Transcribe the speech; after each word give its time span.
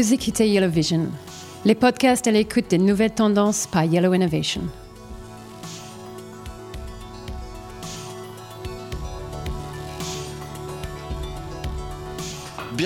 Vous 0.00 0.14
écoutez 0.14 0.48
Yellow 0.48 0.70
Vision, 0.70 1.08
les 1.66 1.74
podcasts 1.74 2.26
à 2.26 2.30
l'écoute 2.30 2.70
des 2.70 2.78
nouvelles 2.78 3.14
tendances 3.14 3.66
par 3.66 3.84
Yellow 3.84 4.14
Innovation. 4.14 4.62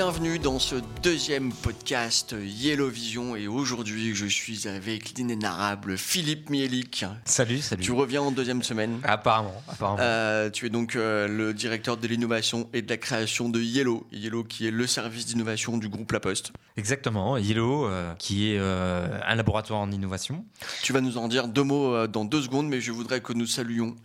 Bienvenue 0.05 0.39
dans 0.39 0.59
ce 0.59 0.77
deuxième 1.03 1.51
podcast 1.51 2.37
Yellow 2.39 2.91
Vision 2.91 3.37
et 3.37 3.49
aujourd'hui 3.49 4.15
je 4.15 4.27
suis 4.27 4.69
avec 4.69 5.17
l'inénarrable 5.17 5.97
Philippe 5.97 6.51
Mielik. 6.51 7.07
Salut, 7.25 7.63
salut. 7.63 7.83
Tu 7.83 7.93
reviens 7.93 8.21
en 8.21 8.31
deuxième 8.31 8.63
semaine. 8.63 9.01
Apparemment, 9.03 9.55
apparemment. 9.67 10.03
Euh, 10.03 10.51
tu 10.51 10.67
es 10.67 10.69
donc 10.69 10.95
euh, 10.95 11.27
le 11.27 11.55
directeur 11.55 11.97
de 11.97 12.07
l'innovation 12.07 12.69
et 12.75 12.83
de 12.83 12.91
la 12.91 12.99
création 12.99 13.49
de 13.49 13.59
Yellow. 13.63 14.07
Yellow 14.13 14.45
qui 14.45 14.67
est 14.67 14.71
le 14.71 14.87
service 14.87 15.25
d'innovation 15.25 15.79
du 15.79 15.89
groupe 15.89 16.13
La 16.13 16.21
Poste. 16.21 16.53
Exactement, 16.77 17.39
Yellow 17.39 17.87
euh, 17.87 18.13
qui 18.19 18.51
est 18.51 18.59
un 18.59 19.35
laboratoire 19.35 19.81
en 19.81 19.91
innovation. 19.91 20.45
Tu 20.83 20.93
vas 20.93 21.01
nous 21.01 21.17
en 21.17 21.29
dire 21.29 21.49
deux 21.49 21.63
mots 21.63 22.07
dans 22.09 22.27
deux 22.27 22.43
secondes 22.43 22.69
mais 22.69 22.83
je 22.83 22.93
voudrais 22.93 23.23
que 23.23 23.33
nous 23.33 23.47
saluions 23.47 23.97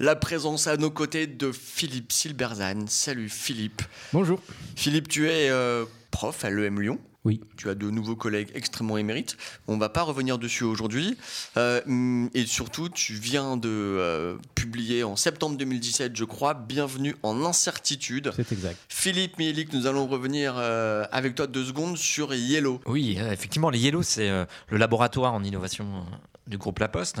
la 0.00 0.16
présence 0.16 0.66
à 0.66 0.76
nos 0.76 0.90
côtés 0.90 1.26
de 1.26 1.50
Philippe 1.50 2.12
Silberzan. 2.12 2.84
Salut 2.88 3.30
Philippe. 3.30 3.80
Bonjour. 4.12 4.38
Philippe, 4.74 5.08
tu 5.08 5.30
es 5.30 5.45
euh, 5.50 5.84
prof 6.10 6.44
à 6.44 6.50
l'EM 6.50 6.80
Lyon. 6.80 6.98
Oui. 7.24 7.40
Tu 7.56 7.68
as 7.68 7.74
de 7.74 7.90
nouveaux 7.90 8.14
collègues 8.14 8.50
extrêmement 8.54 8.98
émérites. 8.98 9.36
On 9.66 9.74
ne 9.74 9.80
va 9.80 9.88
pas 9.88 10.02
revenir 10.02 10.38
dessus 10.38 10.62
aujourd'hui. 10.62 11.18
Euh, 11.56 12.28
et 12.34 12.46
surtout, 12.46 12.88
tu 12.88 13.14
viens 13.14 13.56
de 13.56 13.68
euh, 13.68 14.36
publier 14.54 15.02
en 15.02 15.16
septembre 15.16 15.56
2017, 15.56 16.14
je 16.14 16.24
crois, 16.24 16.54
Bienvenue 16.54 17.16
en 17.24 17.44
incertitude. 17.44 18.30
C'est 18.36 18.52
exact. 18.52 18.78
Philippe 18.88 19.38
Mielik, 19.38 19.72
nous 19.72 19.88
allons 19.88 20.06
revenir 20.06 20.56
avec 20.56 21.34
toi 21.34 21.48
deux 21.48 21.64
secondes 21.64 21.96
sur 21.96 22.32
Yellow. 22.32 22.80
Oui, 22.86 23.18
effectivement, 23.18 23.70
les 23.70 23.80
Yellow, 23.80 24.04
c'est 24.04 24.30
le 24.30 24.76
laboratoire 24.76 25.34
en 25.34 25.42
innovation 25.42 26.04
du 26.46 26.58
groupe 26.58 26.78
La 26.78 26.88
Poste, 26.88 27.20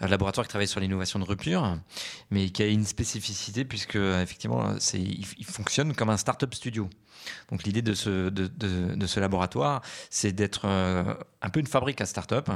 un 0.00 0.06
laboratoire 0.06 0.46
qui 0.46 0.50
travaille 0.50 0.68
sur 0.68 0.80
l'innovation 0.80 1.18
de 1.18 1.24
rupture, 1.24 1.78
mais 2.30 2.50
qui 2.50 2.62
a 2.62 2.66
une 2.66 2.84
spécificité 2.84 3.64
puisque 3.64 3.96
effectivement, 3.96 4.74
il, 4.94 5.44
fonctionne 5.44 5.94
comme 5.94 6.10
un 6.10 6.16
start-up 6.16 6.54
studio. 6.54 6.88
Donc 7.50 7.64
l'idée 7.64 7.82
de 7.82 7.94
ce, 7.94 8.28
de, 8.28 8.46
de, 8.46 9.06
ce 9.06 9.20
laboratoire, 9.20 9.82
c'est 10.10 10.32
d'être 10.32 10.62
euh, 10.64 11.14
un 11.42 11.50
peu 11.50 11.60
une 11.60 11.66
fabrique 11.66 12.00
à 12.00 12.06
start-up. 12.06 12.50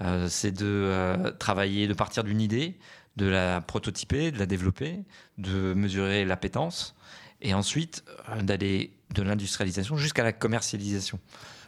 Euh, 0.00 0.28
c'est 0.28 0.52
de 0.52 0.66
euh, 0.66 1.30
travailler, 1.32 1.86
de 1.86 1.94
partir 1.94 2.24
d'une 2.24 2.40
idée, 2.40 2.78
de 3.16 3.26
la 3.26 3.60
prototyper, 3.60 4.30
de 4.30 4.38
la 4.38 4.46
développer, 4.46 5.04
de 5.38 5.74
mesurer 5.74 6.24
l'appétence, 6.24 6.94
et 7.42 7.54
ensuite 7.54 8.04
d'aller 8.42 8.92
de 9.14 9.22
l'industrialisation 9.22 9.96
jusqu'à 9.96 10.22
la 10.22 10.32
commercialisation. 10.32 11.18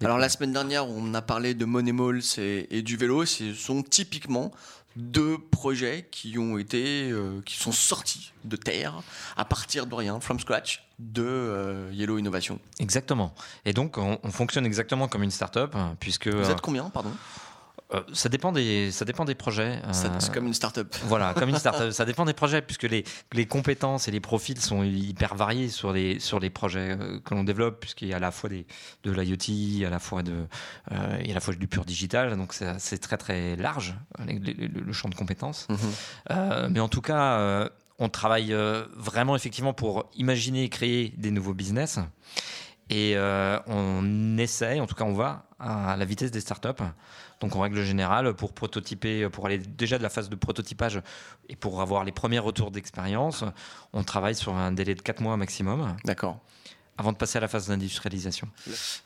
Alors 0.05 0.19
la 0.19 0.28
semaine 0.28 0.53
dernière, 0.53 0.89
on 0.89 1.14
a 1.14 1.22
parlé 1.22 1.55
de 1.55 1.64
Money 1.64 1.92
Malls 1.92 2.22
et, 2.39 2.83
du 2.83 2.97
vélo. 2.97 3.25
Ce 3.25 3.55
sont 3.55 3.83
typiquement 3.83 4.50
deux 4.97 5.39
projets 5.39 6.09
qui 6.11 6.39
ont 6.39 6.59
été, 6.59 7.11
euh, 7.11 7.41
qui 7.47 7.56
sont 7.56 7.72
sortis 7.72 8.33
de 8.44 8.56
terre 8.56 9.00
à 9.36 9.44
partir 9.44 9.86
de 9.86 9.94
rien, 9.94 10.19
from 10.20 10.41
scratch, 10.41 10.84
de 10.98 11.22
euh, 11.25 11.91
Yellow 11.92 12.19
Innovation. 12.19 12.59
Exactement. 12.81 13.33
Et 13.64 13.72
donc 13.72 13.97
on, 13.97 14.19
fonctionne 14.31 14.67
exactement 14.67 15.06
comme 15.06 15.22
une 15.22 15.31
start-up, 15.31 15.75
puisque. 16.00 16.28
Vous 16.28 16.50
êtes 16.50 16.60
combien, 16.60 16.91
pardon? 16.91 17.12
Euh, 17.94 18.03
ça 18.12 18.28
dépend 18.28 18.53
des 18.53 18.91
ça 18.91 19.04
dépend 19.04 19.25
des 19.25 19.34
projets. 19.34 19.80
c'est 19.92 20.08
euh, 20.08 20.32
comme 20.32 20.47
une 20.47 20.54
start-up. 20.54 20.94
Voilà, 21.04 21.34
comme 21.34 21.50
une 21.50 21.58
start-up. 21.58 21.91
ça 21.92 22.04
dépend 22.04 22.25
des 22.25 22.32
projets 22.32 22.62
puisque 22.62 22.84
les, 22.84 23.04
les 23.32 23.47
compétences 23.47 24.08
et 24.08 24.10
les 24.10 24.20
profils 24.20 24.60
sont 24.60 24.82
hyper 24.82 25.34
variés 25.34 25.69
sur 25.69 25.92
les 25.92 26.19
sur 26.19 26.41
les 26.41 26.50
projets 26.50 26.97
euh, 26.98 27.20
que 27.20 27.34
l'on 27.34 27.44
développe 27.44 27.80
puisqu'il 27.80 28.08
y 28.08 28.12
a 28.14 28.16
à 28.16 28.20
la 28.20 28.30
fois 28.30 28.48
des 28.48 28.66
de 29.04 29.10
l'IoT, 29.10 29.86
à 29.86 29.91
la 29.91 29.98
fois 29.98 30.22
de 30.22 30.47
il 31.20 31.26
y 31.26 31.30
a 31.30 31.32
à 31.32 31.34
la 31.34 31.41
fois 31.41 31.54
du 31.54 31.66
pur 31.66 31.84
digital, 31.84 32.36
donc 32.36 32.54
c'est 32.54 32.98
très 32.98 33.16
très 33.16 33.56
large 33.56 33.94
le, 34.19 34.92
champ 34.92 35.09
de 35.09 35.14
compétences. 35.14 35.66
Mhm. 35.69 36.69
mais 36.70 36.80
en 36.80 36.88
tout 36.88 37.00
cas, 37.00 37.69
on 37.98 38.09
travaille 38.09 38.54
vraiment 38.97 39.36
effectivement 39.36 39.72
pour 39.72 40.10
imaginer 40.16 40.64
et 40.64 40.69
créer 40.69 41.14
des 41.16 41.30
nouveaux 41.30 41.54
business. 41.54 41.98
Et 42.94 43.16
on 43.66 44.36
essaie, 44.38 44.80
en 44.80 44.86
tout 44.86 44.94
cas 44.94 45.04
on 45.04 45.14
va 45.14 45.47
à 45.58 45.97
la 45.97 46.04
vitesse 46.04 46.30
des 46.30 46.41
startups. 46.41 46.82
Donc 47.41 47.56
en 47.56 47.60
règle 47.60 47.82
générale, 47.82 48.34
pour 48.34 48.53
prototyper, 48.53 49.28
pour 49.30 49.47
aller 49.47 49.58
déjà 49.58 49.98
de 49.98 50.03
la 50.03 50.10
phase 50.10 50.28
de 50.28 50.36
prototypage 50.36 51.00
et 51.48 51.56
pour 51.56 51.80
avoir 51.80 52.04
les 52.04 52.12
premiers 52.12 52.38
retours 52.38 52.70
d'expérience, 52.70 53.44
on 53.92 54.04
travaille 54.04 54.34
sur 54.34 54.54
un 54.54 54.72
délai 54.72 54.94
de 54.94 55.03
4 55.03 55.20
mois 55.20 55.36
maximum. 55.36 55.97
D'accord 56.04 56.41
avant 56.98 57.12
de 57.12 57.16
passer 57.16 57.38
à 57.38 57.41
la 57.41 57.48
phase 57.48 57.69
d'industrialisation. 57.69 58.48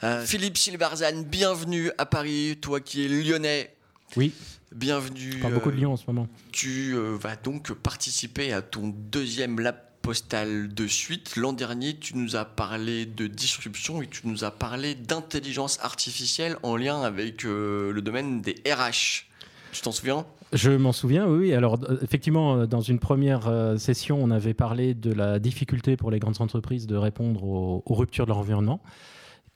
Euh, 0.02 0.24
Philippe 0.24 0.58
Silbarzan, 0.58 1.22
bienvenue 1.22 1.90
à 1.98 2.04
Paris, 2.04 2.58
toi 2.60 2.80
qui 2.80 3.04
es 3.04 3.08
lyonnais. 3.08 3.74
Oui. 4.16 4.32
Bienvenue. 4.74 5.38
Pas 5.40 5.50
beaucoup 5.50 5.70
de 5.70 5.76
Lyon 5.76 5.92
en 5.92 5.96
ce 5.96 6.04
moment. 6.06 6.28
Tu 6.52 6.94
euh, 6.94 7.16
vas 7.16 7.36
donc 7.36 7.72
participer 7.72 8.52
à 8.52 8.60
ton 8.60 8.88
deuxième 8.88 9.60
lab 9.60 9.76
postal 10.06 10.72
de 10.72 10.86
suite. 10.86 11.34
L'an 11.34 11.52
dernier, 11.52 11.96
tu 11.96 12.16
nous 12.16 12.36
as 12.36 12.44
parlé 12.44 13.06
de 13.06 13.26
disruption 13.26 14.02
et 14.02 14.06
tu 14.06 14.28
nous 14.28 14.44
as 14.44 14.52
parlé 14.52 14.94
d'intelligence 14.94 15.80
artificielle 15.82 16.56
en 16.62 16.76
lien 16.76 17.02
avec 17.02 17.44
euh, 17.44 17.90
le 17.90 18.02
domaine 18.02 18.40
des 18.40 18.54
RH. 18.64 19.26
Tu 19.72 19.82
t'en 19.82 19.90
souviens? 19.90 20.24
Je 20.52 20.70
m'en 20.70 20.92
souviens, 20.92 21.26
oui. 21.26 21.52
Alors, 21.52 21.80
euh, 21.82 21.98
effectivement, 22.02 22.54
euh, 22.54 22.66
dans 22.66 22.82
une 22.82 23.00
première 23.00 23.50
session, 23.78 24.22
on 24.22 24.30
avait 24.30 24.54
parlé 24.54 24.94
de 24.94 25.12
la 25.12 25.40
difficulté 25.40 25.96
pour 25.96 26.12
les 26.12 26.20
grandes 26.20 26.40
entreprises 26.40 26.86
de 26.86 26.94
répondre 26.94 27.42
aux, 27.42 27.82
aux 27.84 27.94
ruptures 27.94 28.26
de 28.26 28.30
leur 28.30 28.38
environnement 28.38 28.80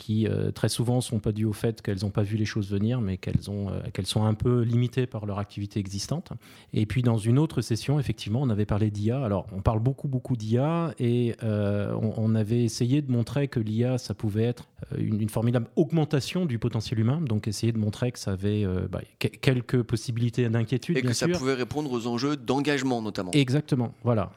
qui 0.01 0.27
euh, 0.27 0.51
très 0.51 0.71
souvent 0.71 1.03
sont 1.03 1.19
pas 1.19 1.31
dues 1.31 1.45
au 1.45 1.53
fait 1.53 1.83
qu'elles 1.83 1.99
n'ont 2.03 2.11
pas 2.11 2.23
vu 2.23 2.39
les 2.39 2.47
choses 2.47 2.71
venir, 2.71 3.03
mais 3.03 3.19
qu'elles 3.19 3.51
ont 3.51 3.69
euh, 3.69 3.81
qu'elles 3.93 4.07
sont 4.07 4.25
un 4.25 4.33
peu 4.33 4.63
limitées 4.63 5.07
par 5.07 5.27
leur 5.27 5.39
activité 5.39 5.79
existante. 5.79 6.33
Et 6.73 6.87
puis 6.87 7.03
dans 7.03 7.19
une 7.19 7.39
autre 7.39 7.61
session, 7.61 8.01
effectivement, 8.01 8.41
on 8.41 8.49
avait 8.49 8.65
parlé 8.65 8.91
d'IA. 8.91 9.23
Alors 9.23 9.47
on 9.53 9.61
parle 9.61 9.81
beaucoup 9.81 10.09
beaucoup 10.09 10.37
d'IA 10.37 10.95
et 10.99 11.37
euh, 11.43 11.95
on, 12.01 12.35
avait 12.35 12.65
essayé 12.65 13.03
de 13.03 13.13
montrer 13.13 13.49
que 13.49 13.61
l'IA 13.61 13.99
ça 13.99 14.15
pouvait 14.15 14.45
être 14.45 14.69
une, 14.97 15.29
formidable 15.29 15.67
augmentation 15.77 16.47
du 16.47 16.59
potentiel 16.59 17.01
humain, 17.01 17.21
donc 17.21 17.49
essayer 17.49 17.73
de 17.73 17.79
montrer 17.79 18.13
que 18.13 18.19
ça 18.19 18.33
avait 18.33 18.65
bah, 18.91 19.03
quelques 19.19 19.83
possibilités 19.83 20.49
d'inquiétude 20.49 20.97
et 20.97 21.03
que 21.03 21.13
ça 21.13 21.29
pouvait 21.29 21.55
répondre 21.55 21.93
aux 21.93 22.07
enjeux 22.07 22.37
d'engagement 22.37 23.03
notamment. 23.03 23.33
Exactement, 23.33 23.93
voilà. 24.05 24.31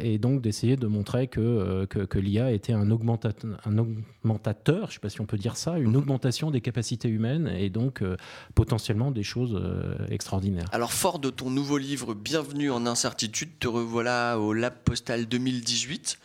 et 0.00 0.18
donc 0.18 0.42
d'essayer 0.42 0.76
de 0.76 0.86
montrer 0.86 1.26
que 1.26 1.86
que, 1.86 2.00
que 2.00 2.18
l'IA 2.18 2.52
était 2.52 2.74
un 2.74 2.90
augmentateur 2.90 4.91
je 4.92 4.98
ne 4.98 5.00
sais 5.00 5.00
pas 5.00 5.08
si 5.08 5.20
on 5.22 5.26
peut 5.26 5.38
dire 5.38 5.56
ça, 5.56 5.78
une 5.78 5.96
augmentation 5.96 6.50
des 6.50 6.60
capacités 6.60 7.08
humaines 7.08 7.50
et 7.56 7.70
donc 7.70 8.02
euh, 8.02 8.16
potentiellement 8.54 9.10
des 9.10 9.22
choses 9.22 9.58
euh, 9.58 9.94
extraordinaires. 10.10 10.68
Alors 10.72 10.92
fort 10.92 11.18
de 11.18 11.30
ton 11.30 11.48
nouveau 11.48 11.78
livre 11.78 12.12
Bienvenue 12.12 12.70
en 12.70 12.84
incertitude, 12.84 13.58
te 13.58 13.68
revoilà 13.68 14.38
au 14.38 14.52
Lab 14.52 14.74
Postal 14.84 15.26
2018. 15.26 16.18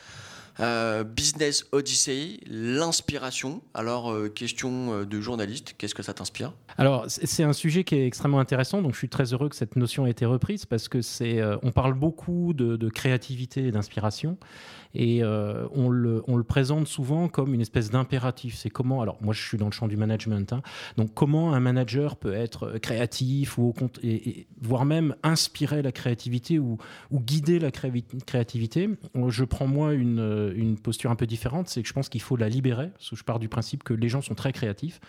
Euh, 0.60 1.04
Business 1.04 1.66
Odyssey, 1.72 2.40
l'inspiration. 2.48 3.62
Alors, 3.74 4.12
question 4.34 5.06
de 5.06 5.22
journaliste, 5.22 5.76
qu'est-ce 5.78 5.94
que 5.94 6.02
ça 6.02 6.16
t'inspire? 6.16 6.52
Alors, 6.80 7.06
c'est 7.08 7.44
un 7.44 7.54
sujet 7.54 7.84
qui 7.84 7.96
est 7.96 8.08
extrêmement 8.08 8.40
intéressant, 8.40 8.82
donc 8.82 8.94
je 8.94 8.98
suis 8.98 9.10
très 9.10 9.34
heureux 9.34 9.50
que 9.50 9.56
cette 9.56 9.76
notion 9.76 10.08
ait 10.08 10.12
été 10.12 10.26
reprise 10.26 10.66
parce 10.66 10.90
que 10.90 11.02
c'est, 11.02 11.42
on 11.62 11.72
parle 11.72 11.94
beaucoup 11.94 12.54
de, 12.54 12.76
de 12.76 12.90
créativité 12.90 13.68
et 13.68 13.72
d'inspiration. 13.72 14.38
Et 15.00 15.24
euh, 15.24 15.68
on, 15.74 15.90
le, 15.90 16.24
présente 16.44 16.88
souvent 16.88 17.28
comme 17.28 17.54
une 17.54 17.62
espèce 17.62 17.92
d'impératif. 17.92 18.56
C'est 18.56 18.72
comment, 18.72 19.04
alors 19.04 19.18
moi 19.22 19.32
je 19.32 19.48
suis 19.48 19.58
dans 19.58 19.68
le 19.68 19.72
champ 19.72 19.88
du 19.88 19.96
management, 19.96 20.52
hein. 20.54 20.64
donc 20.98 21.14
comment 21.14 21.54
un 21.54 21.60
manager 21.60 22.16
peut 22.16 22.34
être 22.34 22.80
créatif 22.80 23.60
ou 23.60 23.76
voire 24.60 24.86
même 24.86 25.16
inspirer 25.22 25.84
la 25.84 25.92
créativité 25.92 26.58
ou, 26.58 26.80
guider 27.14 27.60
la 27.60 27.70
créativité. 27.70 28.90
Je 29.28 29.44
prends 29.44 29.68
moi 29.68 29.94
une, 29.94 30.52
une 30.56 30.78
posture 30.80 31.12
un 31.12 31.16
peu 31.16 31.28
différente, 31.28 31.70
c'est 31.70 31.84
que 31.84 31.88
je 31.88 31.94
pense 31.94 32.10
qu'il 32.10 32.22
faut 32.22 32.36
la 32.36 32.50
libérer, 32.50 32.90
parce 32.90 33.12
que 33.12 33.16
je 33.16 33.24
pars 33.24 33.40
du 33.40 33.50
principe 33.50 33.84
que 33.84 33.94
les 33.94 34.10
gens 34.10 34.22
sont 34.22 34.36
très 34.36 34.52
créatifs. 34.52 35.00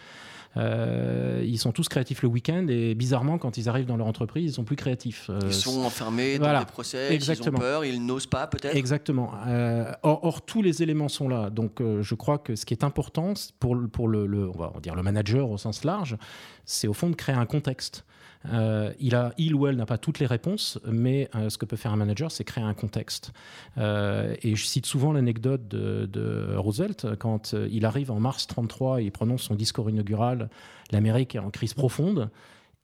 Euh, 0.56 1.42
ils 1.44 1.58
sont 1.58 1.72
tous 1.72 1.88
créatifs 1.88 2.22
le 2.22 2.28
week-end 2.28 2.66
et 2.68 2.94
bizarrement, 2.94 3.38
quand 3.38 3.58
ils 3.58 3.68
arrivent 3.68 3.86
dans 3.86 3.96
leur 3.96 4.06
entreprise, 4.06 4.52
ils 4.52 4.54
sont 4.54 4.64
plus 4.64 4.76
créatifs. 4.76 5.28
Euh, 5.30 5.38
ils 5.44 5.54
sont 5.54 5.82
enfermés 5.82 6.38
dans 6.38 6.58
des 6.58 6.64
procès, 6.64 7.14
ils 7.14 7.48
ont 7.48 7.52
peur, 7.52 7.84
ils 7.84 8.04
n'osent 8.04 8.26
pas 8.26 8.46
peut-être. 8.46 8.76
Exactement. 8.76 9.32
Euh, 9.46 9.92
or, 10.02 10.42
tous 10.42 10.62
les 10.62 10.82
éléments 10.82 11.08
sont 11.08 11.28
là. 11.28 11.50
Donc, 11.50 11.80
je 11.80 12.14
crois 12.14 12.38
que 12.38 12.56
ce 12.56 12.64
qui 12.64 12.74
est 12.74 12.84
important 12.84 13.34
pour, 13.60 13.76
pour 13.92 14.08
le, 14.08 14.26
le, 14.26 14.48
on 14.48 14.58
va 14.58 14.72
dire 14.82 14.94
le 14.94 15.02
manager 15.02 15.50
au 15.50 15.58
sens 15.58 15.84
large, 15.84 16.16
c'est 16.64 16.88
au 16.88 16.94
fond 16.94 17.10
de 17.10 17.14
créer 17.14 17.36
un 17.36 17.46
contexte. 17.46 18.04
Euh, 18.46 18.92
il, 19.00 19.14
a, 19.14 19.32
il 19.36 19.54
ou 19.54 19.66
elle 19.66 19.76
n'a 19.76 19.86
pas 19.86 19.98
toutes 19.98 20.18
les 20.18 20.26
réponses, 20.26 20.78
mais 20.86 21.28
euh, 21.34 21.50
ce 21.50 21.58
que 21.58 21.66
peut 21.66 21.76
faire 21.76 21.92
un 21.92 21.96
manager, 21.96 22.30
c'est 22.30 22.44
créer 22.44 22.64
un 22.64 22.74
contexte. 22.74 23.32
Euh, 23.78 24.34
et 24.42 24.54
je 24.54 24.64
cite 24.64 24.86
souvent 24.86 25.12
l'anecdote 25.12 25.66
de, 25.68 26.54
Roosevelt, 26.56 27.16
quand 27.18 27.54
il 27.70 27.84
arrive 27.84 28.10
en 28.10 28.20
mars 28.20 28.46
33 28.46 29.00
et 29.00 29.04
il 29.04 29.12
prononce 29.12 29.42
son 29.42 29.54
discours 29.54 29.90
inaugural, 29.90 30.48
l'Amérique 30.90 31.34
est 31.34 31.40
en 31.40 31.50
crise 31.50 31.74
profonde. 31.74 32.30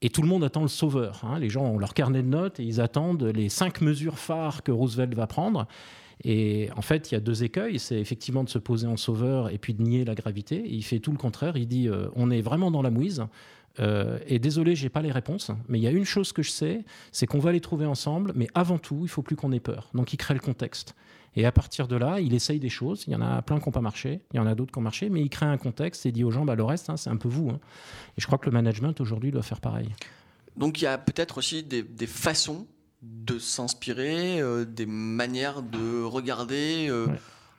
Et 0.01 0.09
tout 0.09 0.21
le 0.21 0.27
monde 0.27 0.43
attend 0.43 0.61
le 0.61 0.67
sauveur. 0.67 1.21
Hein. 1.23 1.39
Les 1.39 1.49
gens 1.49 1.65
ont 1.65 1.77
leur 1.77 1.93
carnet 1.93 2.21
de 2.21 2.27
notes 2.27 2.59
et 2.59 2.63
ils 2.63 2.81
attendent 2.81 3.23
les 3.23 3.49
cinq 3.49 3.81
mesures 3.81 4.19
phares 4.19 4.61
que 4.61 4.71
Roosevelt 4.71 5.13
va 5.15 5.25
prendre. 5.25 5.67
Et 6.23 6.69
en 6.75 6.81
fait, 6.81 7.11
il 7.11 7.15
y 7.15 7.17
a 7.17 7.21
deux 7.21 7.43
écueils. 7.43 7.79
C'est 7.79 7.99
effectivement 7.99 8.43
de 8.43 8.49
se 8.49 8.59
poser 8.59 8.87
en 8.87 8.97
sauveur 8.97 9.49
et 9.49 9.57
puis 9.57 9.73
de 9.73 9.81
nier 9.81 10.05
la 10.05 10.13
gravité. 10.13 10.63
il 10.65 10.83
fait 10.83 10.99
tout 10.99 11.11
le 11.11 11.17
contraire. 11.17 11.57
Il 11.57 11.67
dit 11.67 11.89
on 12.15 12.29
est 12.29 12.41
vraiment 12.41 12.71
dans 12.71 12.81
la 12.81 12.91
mouise. 12.91 13.25
Euh, 13.79 14.19
et 14.27 14.39
désolé, 14.39 14.75
j'ai 14.75 14.89
pas 14.89 15.01
les 15.01 15.11
réponses, 15.11 15.51
mais 15.67 15.79
il 15.79 15.83
y 15.83 15.87
a 15.87 15.91
une 15.91 16.05
chose 16.05 16.31
que 16.31 16.41
je 16.41 16.51
sais, 16.51 16.85
c'est 17.11 17.27
qu'on 17.27 17.39
va 17.39 17.51
les 17.51 17.61
trouver 17.61 17.85
ensemble, 17.85 18.31
mais 18.35 18.47
avant 18.53 18.77
tout, 18.77 18.99
il 19.03 19.09
faut 19.09 19.21
plus 19.21 19.35
qu'on 19.35 19.51
ait 19.51 19.59
peur. 19.59 19.89
Donc 19.93 20.13
il 20.13 20.17
crée 20.17 20.33
le 20.33 20.39
contexte. 20.39 20.95
Et 21.37 21.45
à 21.45 21.51
partir 21.51 21.89
de 21.89 21.97
là, 21.97 22.21
il 22.21 22.33
essaye 22.33 22.59
des 22.59 22.69
choses. 22.69 23.03
Il 23.07 23.13
y 23.13 23.15
en 23.15 23.21
a 23.21 23.41
plein 23.41 23.59
qui 23.59 23.65
n'ont 23.67 23.73
pas 23.73 23.81
marché, 23.81 24.21
il 24.33 24.37
y 24.37 24.39
en 24.39 24.47
a 24.47 24.55
d'autres 24.55 24.71
qui 24.71 24.77
ont 24.77 24.83
marché, 24.83 25.09
mais 25.09 25.21
il 25.21 25.29
crée 25.29 25.45
un 25.45 25.57
contexte 25.57 26.05
et 26.05 26.11
dit 26.11 26.23
aux 26.23 26.31
gens, 26.31 26.45
bah, 26.45 26.55
le 26.55 26.63
reste, 26.63 26.89
hein, 26.89 26.95
c'est 26.95 27.09
un 27.09 27.17
peu 27.17 27.27
vous. 27.27 27.49
Hein. 27.49 27.59
Et 28.17 28.21
je 28.21 28.25
crois 28.25 28.37
que 28.37 28.45
le 28.45 28.53
management 28.53 28.99
aujourd'hui 29.01 29.31
doit 29.31 29.43
faire 29.43 29.59
pareil. 29.59 29.89
Donc 30.55 30.81
il 30.81 30.85
y 30.85 30.87
a 30.87 30.97
peut-être 30.97 31.37
aussi 31.37 31.63
des, 31.63 32.07
façons 32.07 32.65
de 33.01 33.37
s'inspirer, 33.37 34.39
euh, 34.39 34.63
des 34.63 34.85
manières 34.85 35.61
de 35.61 36.01
regarder, 36.03 36.87
euh, 36.89 37.07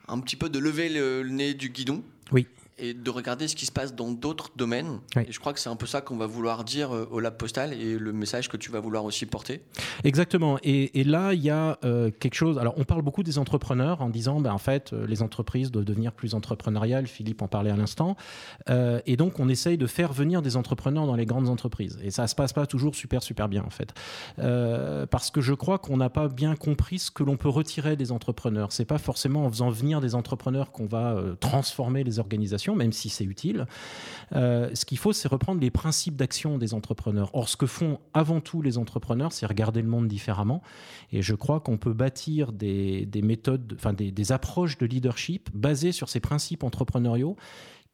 un 0.07 0.19
petit 0.19 0.35
peu 0.35 0.49
de 0.49 0.57
lever 0.57 0.89
le 0.89 1.21
nez 1.29 1.53
du 1.53 1.69
guidon. 1.69 2.01
Oui 2.31 2.47
et 2.79 2.93
de 2.93 3.09
regarder 3.09 3.47
ce 3.47 3.55
qui 3.55 3.65
se 3.65 3.71
passe 3.71 3.95
dans 3.95 4.11
d'autres 4.11 4.51
domaines. 4.55 4.99
Et 5.15 5.31
je 5.31 5.39
crois 5.39 5.53
que 5.53 5.59
c'est 5.59 5.69
un 5.69 5.75
peu 5.75 5.87
ça 5.87 6.01
qu'on 6.01 6.17
va 6.17 6.27
vouloir 6.27 6.63
dire 6.63 6.93
euh, 6.93 7.07
au 7.11 7.19
Lab 7.19 7.35
Postal 7.37 7.73
et 7.73 7.97
le 7.97 8.13
message 8.13 8.49
que 8.49 8.57
tu 8.57 8.71
vas 8.71 8.79
vouloir 8.79 9.03
aussi 9.03 9.25
porter. 9.25 9.61
Exactement. 10.03 10.59
Et, 10.63 11.03
là, 11.03 11.33
il 11.33 11.41
y 11.41 11.49
a 11.49 11.79
euh, 11.83 12.11
quelque 12.19 12.35
chose. 12.35 12.57
Alors, 12.57 12.73
on 12.77 12.83
parle 12.83 13.01
beaucoup 13.01 13.23
des 13.23 13.37
entrepreneurs 13.39 14.01
en 14.01 14.09
disant, 14.09 14.39
ben, 14.39 14.51
en 14.51 14.57
fait, 14.57 14.93
euh, 14.93 15.07
les 15.07 15.21
entreprises 15.21 15.71
doivent 15.71 15.85
devenir 15.85 16.11
plus 16.11 16.35
entrepreneuriales. 16.35 17.07
Philippe 17.07 17.41
en 17.41 17.47
parlait 17.47 17.71
à 17.71 17.75
l'instant. 17.75 18.15
et 18.69 19.17
donc, 19.17 19.39
on 19.39 19.49
essaye 19.49 19.77
de 19.77 19.87
faire 19.87 20.13
venir 20.13 20.41
des 20.41 20.57
entrepreneurs 20.57 21.07
dans 21.07 21.15
les 21.15 21.25
grandes 21.25 21.49
entreprises. 21.49 21.97
Et 22.03 22.11
ça 22.11 22.27
se 22.27 22.35
passe 22.35 22.53
pas 22.53 22.65
toujours 22.65 22.95
super, 22.95 23.23
super 23.23 23.49
bien, 23.49 23.63
en 23.63 23.69
fait. 23.69 23.93
parce 25.09 25.31
que 25.31 25.41
je 25.41 25.53
crois 25.53 25.79
qu'on 25.79 25.97
n'a 25.97 26.09
pas 26.09 26.27
bien 26.27 26.55
compris 26.55 26.99
ce 26.99 27.11
que 27.11 27.23
l'on 27.23 27.37
peut 27.37 27.49
retirer 27.49 27.95
des 27.95 28.11
entrepreneurs. 28.11 28.71
C'est 28.71 28.85
pas 28.85 28.97
forcément 28.97 29.45
en 29.45 29.49
faisant 29.49 29.69
venir 29.69 30.01
des 30.01 30.15
entrepreneurs 30.15 30.71
qu'on 30.71 30.85
va 30.85 31.21
transformer 31.39 32.03
les 32.03 32.19
organisations 32.19 32.66
même 32.75 32.91
si 32.91 33.09
c'est 33.09 33.23
utile. 33.23 33.65
Euh, 34.33 34.69
ce 34.73 34.85
qu'il 34.85 34.97
faut, 34.97 35.13
c'est 35.13 35.27
reprendre 35.27 35.61
les 35.61 35.71
principes 35.71 36.15
d'action 36.15 36.57
des 36.57 36.73
entrepreneurs. 36.73 37.29
Or, 37.33 37.49
ce 37.49 37.57
que 37.57 37.65
font 37.65 37.99
avant 38.13 38.41
tout 38.41 38.61
les 38.61 38.77
entrepreneurs, 38.77 39.31
c'est 39.31 39.45
regarder 39.45 39.81
le 39.81 39.87
monde 39.87 40.07
différemment. 40.07 40.61
Et 41.11 41.21
je 41.21 41.35
crois 41.35 41.59
qu'on 41.59 41.77
peut 41.77 41.93
bâtir 41.93 42.51
des, 42.51 43.07
méthodes, 43.23 43.77
des 43.95 44.31
approches 44.31 44.77
de 44.77 44.85
leadership 44.85 45.49
basées 45.53 45.91
sur 45.91 46.09
ces 46.09 46.19
principes 46.19 46.63
entrepreneuriaux 46.63 47.35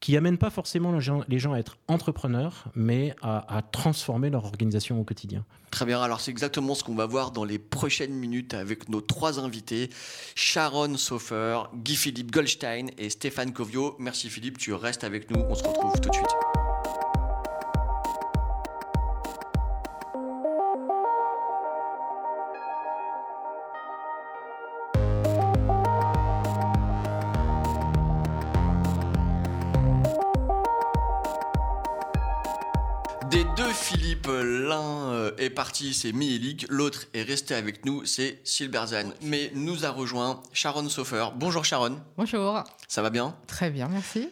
qui 0.04 0.18
amènent 0.18 0.38
pas 0.38 0.50
forcément 0.50 0.92
les 0.92 1.40
gens, 1.40 1.54
à 1.54 1.60
être 1.60 1.78
entrepreneurs, 1.88 2.66
mais 2.76 3.16
à, 3.22 3.62
transformer 3.72 4.30
leur 4.30 4.44
organisation 4.44 5.00
au 5.00 5.06
quotidien. 5.06 5.46
Très 5.72 5.86
bien, 5.86 6.02
alors 6.02 6.20
c'est 6.20 6.30
exactement 6.30 6.76
ce 6.76 6.84
qu'on 6.84 6.94
va 6.94 7.06
voir 7.06 7.32
dans 7.32 7.46
les 7.46 7.58
prochaines 7.58 8.12
minutes 8.12 8.54
avec 8.54 8.90
nos 8.90 9.00
trois 9.00 9.40
invités, 9.40 9.90
Sharon 10.36 10.98
Sofer, 10.98 11.62
Guy-Philippe 11.74 12.32
Goldstein 12.32 12.88
et 12.98 13.10
Stéphane 13.10 13.54
Covio. 13.54 13.96
Merci 13.98 14.30
Philippe, 14.30 14.58
tu 14.58 14.74
restes 14.74 15.06
avec 15.06 15.32
nous, 15.32 15.40
on 15.40 15.56
se 15.56 15.64
retrouve 15.64 15.98
tout 16.02 16.10
de 16.10 16.16
suite. 16.16 16.43
L'un 34.32 35.12
euh, 35.12 35.32
est 35.38 35.50
parti, 35.50 35.94
c'est 35.94 36.12
Miélik, 36.12 36.66
l'autre 36.70 37.06
est 37.14 37.24
resté 37.24 37.56
avec 37.56 37.86
nous, 37.86 38.06
c'est 38.06 38.40
Silberzan. 38.44 39.12
Mais 39.22 39.52
nous 39.56 39.86
a 39.86 39.90
rejoint 39.90 40.42
Sharon 40.54 40.88
Sofer. 40.90 41.28
Bonjour 41.36 41.66
Sharon. 41.66 42.00
Bonjour. 42.18 42.64
Ça 42.88 43.02
va 43.02 43.10
bien? 43.10 43.36
Très 43.48 43.70
bien, 43.70 43.88
merci. 43.88 44.30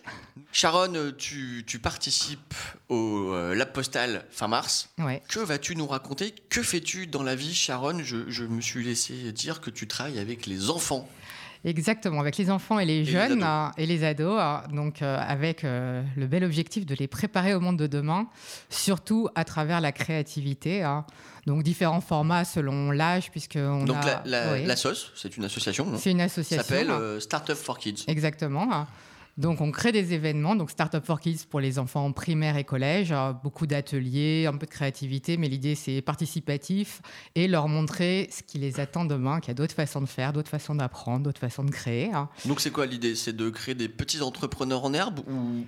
Sharon, 0.52 1.12
tu, 1.18 1.64
participes 1.82 2.54
au 2.90 3.32
euh, 3.34 3.56
Lab 3.56 3.72
Postal 3.72 4.26
fin 4.32 4.48
mars. 4.48 4.90
Ouais. 4.98 5.22
Que 5.28 5.40
vas-tu 5.40 5.76
nous 5.76 5.88
raconter? 5.88 6.34
Que 6.50 6.62
fais-tu 6.62 7.08
dans 7.08 7.24
la 7.24 7.36
vie, 7.36 7.54
Sharon? 7.54 8.00
Je, 8.04 8.30
je 8.30 8.44
me 8.44 8.62
suis 8.62 8.84
laissé 8.84 9.32
dire 9.32 9.62
que 9.62 9.70
tu 9.70 9.88
travailles 9.88 10.20
avec 10.20 10.46
les 10.46 10.70
enfants. 10.70 11.08
Exactement, 11.63 12.19
avec 12.19 12.38
les 12.38 12.50
enfants 12.50 12.80
et 12.80 12.86
les 12.86 13.06
jeunes 13.06 13.44
hein, 13.44 13.72
et 13.78 13.86
les 13.86 14.04
ados, 14.04 14.40
hein. 14.40 14.63
donc 14.74 15.02
euh, 15.02 15.18
avec 15.19 15.63
euh, 15.63 16.02
le 16.18 16.25
bel 16.25 16.44
objectif 16.44 16.88
de 16.88 16.96
les 16.96 17.08
préparer 17.08 17.54
au 17.54 17.60
monde 17.60 17.78
de 17.78 17.86
demain, 17.86 18.28
surtout 18.69 19.30
à 19.36 19.44
travers 19.44 19.80
la 19.80 19.92
créativité. 19.92 20.81
Hein. 20.81 21.06
Donc 21.46 21.62
différents 21.62 22.02
formats 22.02 22.46
selon 22.46 22.90
l'âge, 22.90 23.30
puisque 23.30 23.58
on 23.58 23.84
donc 23.84 23.98
a... 23.98 24.24
la, 24.25 24.60
la, 24.60 24.75
SOS, 24.75 25.12
c'est 25.16 25.38
une 25.38 25.46
association. 25.46 25.88
C'est 25.98 26.12
une 26.12 26.22
association. 26.22 26.63
S'appelle 26.63 26.90
euh, 26.90 27.19
Startup 27.19 27.56
for 27.56 27.78
Kids. 27.78 28.06
Exactement. 28.08 28.88
Donc, 29.38 29.62
on 29.62 29.72
crée 29.72 29.92
des 29.92 30.13
événements, 30.13 30.56
donc 30.56 30.72
Startup 30.72 31.04
for 31.04 31.19
Kids 31.19 31.45
pour 31.50 31.60
les 31.60 31.80
enfants 31.80 32.12
primaires 32.12 32.57
et 32.57 32.63
collège, 32.63 33.12
euh, 33.12 33.31
beaucoup 33.31 33.66
d'ateliers, 33.66 34.45
un 34.45 34.57
peu 34.57 34.66
de 34.66 34.72
créativité, 34.72 35.38
mais 35.38 35.48
l'idée 35.48 35.75
c'est 35.75 36.01
participatif 36.01 37.01
et 37.36 37.48
leur 37.48 37.68
montrer 37.68 38.30
ce 38.31 38.44
qui 38.44 38.57
les 38.57 38.80
attend 38.80 39.06
demain, 39.06 39.39
qu'il 39.39 39.50
y 39.50 39.51
a 39.51 39.56
d'autres 39.56 39.74
façons 39.74 40.01
de 40.01 40.06
faire, 40.06 40.33
d'autres 40.33 40.50
façons 40.50 40.75
d'apprendre, 40.75 41.24
d'autres 41.24 41.39
façons 41.39 41.63
de 41.63 41.72
créer. 41.72 42.12
Hein. 42.13 42.30
Donc, 42.45 42.60
c'est 42.60 42.72
quoi 42.72 42.86
l'idée? 42.86 43.16
C'est 43.16 43.36
de 43.36 43.50
créer 43.50 43.75
des 43.75 43.89
petits 43.89 44.22
entrepreneurs 44.22 44.83
en 44.83 44.94
herbe 44.94 45.22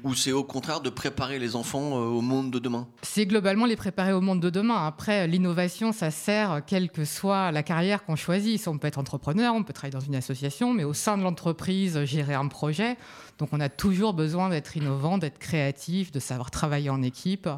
ou, 0.04 0.13
c'est 0.16 0.31
au 0.31 0.44
contraire 0.44 0.81
de 0.81 0.89
préparer 0.89 1.39
les 1.39 1.56
enfants 1.56 1.98
euh, 1.98 2.06
au 2.06 2.21
monde 2.21 2.51
de 2.51 2.59
demain? 2.59 2.88
C'est 3.01 3.25
globalement 3.25 3.66
les 3.66 3.75
préparer 3.75 4.13
au 4.13 4.21
monde 4.21 4.39
de 4.39 4.50
demain. 4.50 4.86
Après, 4.86 5.27
l'innovation, 5.27 5.92
ça 5.92 6.12
sert 6.12 6.62
quelle 6.66 6.89
que 6.89 7.06
soit 7.06 7.51
la 7.51 7.63
carrière 7.63 8.06
qu'on 8.06 8.16
choisit. 8.16 8.68
On 8.68 8.77
peut 8.77 8.88
être 8.88 9.00
entrepreneur, 9.00 9.54
on 9.56 9.63
peut 9.63 9.74
travailler 9.74 9.94
dans 9.94 10.06
une 10.06 10.16
association, 10.16 10.74
mais 10.74 10.83
au 10.83 10.94
sein 10.94 11.18
de 11.18 11.24
l'entreprise, 11.24 12.04
gérer 12.06 12.33
un 12.33 12.48
projet. 12.48 12.98
Donc 13.39 13.50
on 13.51 13.59
a 13.59 13.69
toujours 13.69 14.13
besoin 14.13 14.50
d'être 14.50 14.77
innovant, 14.77 15.18
d'être 15.18 15.39
créatif, 15.39 16.12
de 16.12 16.19
savoir 16.19 16.51
travailler 16.51 16.89
en 16.89 17.01
équipe, 17.01 17.50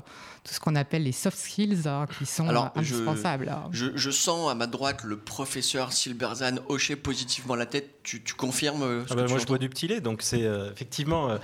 tout 0.45 0.53
ce 0.53 0.59
qu'on 0.59 0.75
appelle 0.75 1.03
les 1.03 1.11
soft 1.11 1.37
skills 1.37 1.87
hein, 1.87 2.05
qui 2.17 2.25
sont 2.25 2.47
indispensables. 2.75 3.51
Je, 3.71 4.11
sens 4.11 4.49
à 4.49 4.55
ma 4.55 4.67
droite 4.67 5.03
le 5.03 5.17
professeur 5.17 5.91
Silberzan 5.91 6.57
hocher 6.69 6.95
positivement 6.95 7.55
la 7.55 7.65
tête. 7.65 7.89
Tu, 8.03 8.21
confirmes 8.37 8.83
euh, 8.83 9.07
ce 9.07 9.13
ah 9.13 9.15
bah 9.15 9.25
Moi 9.27 9.39
je 9.39 9.45
bois 9.47 9.57
du 9.57 9.67
petit 9.67 9.87
lait, 9.87 9.99
donc 9.99 10.21
c'est 10.21 10.43
euh, 10.43 10.71
effectivement, 10.71 11.31
euh, 11.31 11.37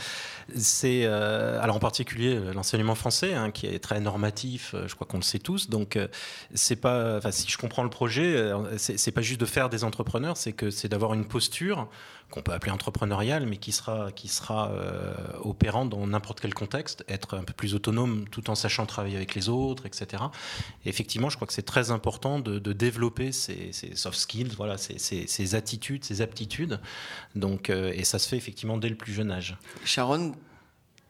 c'est 0.56 1.06
alors 1.06 1.76
en 1.76 1.80
particulier 1.80 2.40
l'enseignement 2.54 2.94
français 2.94 3.34
hein, 3.34 3.50
qui 3.50 3.66
est 3.66 3.80
très 3.80 4.00
normatif, 4.00 4.76
je 4.86 4.94
crois 4.94 5.08
qu'on 5.08 5.18
le 5.18 5.24
sait 5.24 5.40
tous. 5.40 5.70
Donc 5.70 5.98
c'est 6.54 6.76
pas, 6.76 7.20
si 7.32 7.50
je 7.50 7.58
comprends 7.58 7.84
le 7.84 7.90
projet, 7.90 8.52
c'est 8.78 9.12
pas 9.12 9.22
juste 9.22 9.42
de 9.42 9.46
faire 9.46 9.70
des 9.70 9.84
entrepreneurs, 9.84 10.38
c'est 10.38 10.54
que 10.54 10.70
c'est 10.70 10.88
d'avoir 10.88 11.14
une 11.16 11.26
posture 11.26 11.90
qu'on 12.32 12.42
peut 12.42 12.54
appeler 12.54 12.72
entrepreneuriale, 12.72 13.46
mais 13.46 13.58
qui 13.58 13.72
sera, 13.72 14.12
qui 14.12 14.28
sera 14.28 14.72
euh, 14.72 15.14
opérant 15.42 15.86
dans 15.86 16.08
n'importe 16.08 16.40
quel 16.40 16.54
contexte, 16.54 17.04
être 17.08 17.38
un 17.38 17.44
peu 17.44 17.54
plus 17.54 17.76
autonome 17.76 18.26
tout 18.30 18.50
en 18.50 18.56
sachant 18.56 18.86
travailler 18.86 19.18
avec 19.18 19.36
les 19.36 19.50
autres, 19.50 19.86
etc. 19.86 20.24
effectivement, 20.86 21.30
je 21.30 21.36
crois 21.36 21.48
que 21.48 21.54
c'est 21.54 21.62
très 21.62 21.92
important 21.92 22.40
de, 22.40 22.72
développer 22.72 23.32
ces, 23.32 23.72
soft 23.96 24.18
skills, 24.18 24.54
voilà, 24.56 24.78
ces, 24.78 25.56
attitudes, 25.56 26.06
ces 26.06 26.22
aptitudes. 26.22 26.80
Donc, 27.36 27.70
euh, 27.70 27.92
et 27.94 28.06
ça 28.06 28.18
se 28.18 28.30
fait 28.30 28.38
effectivement 28.38 28.78
dès 28.78 28.90
le 28.90 28.96
plus 28.96 29.14
jeune 29.14 29.30
âge. 29.30 29.58
Sharon, 29.84 30.34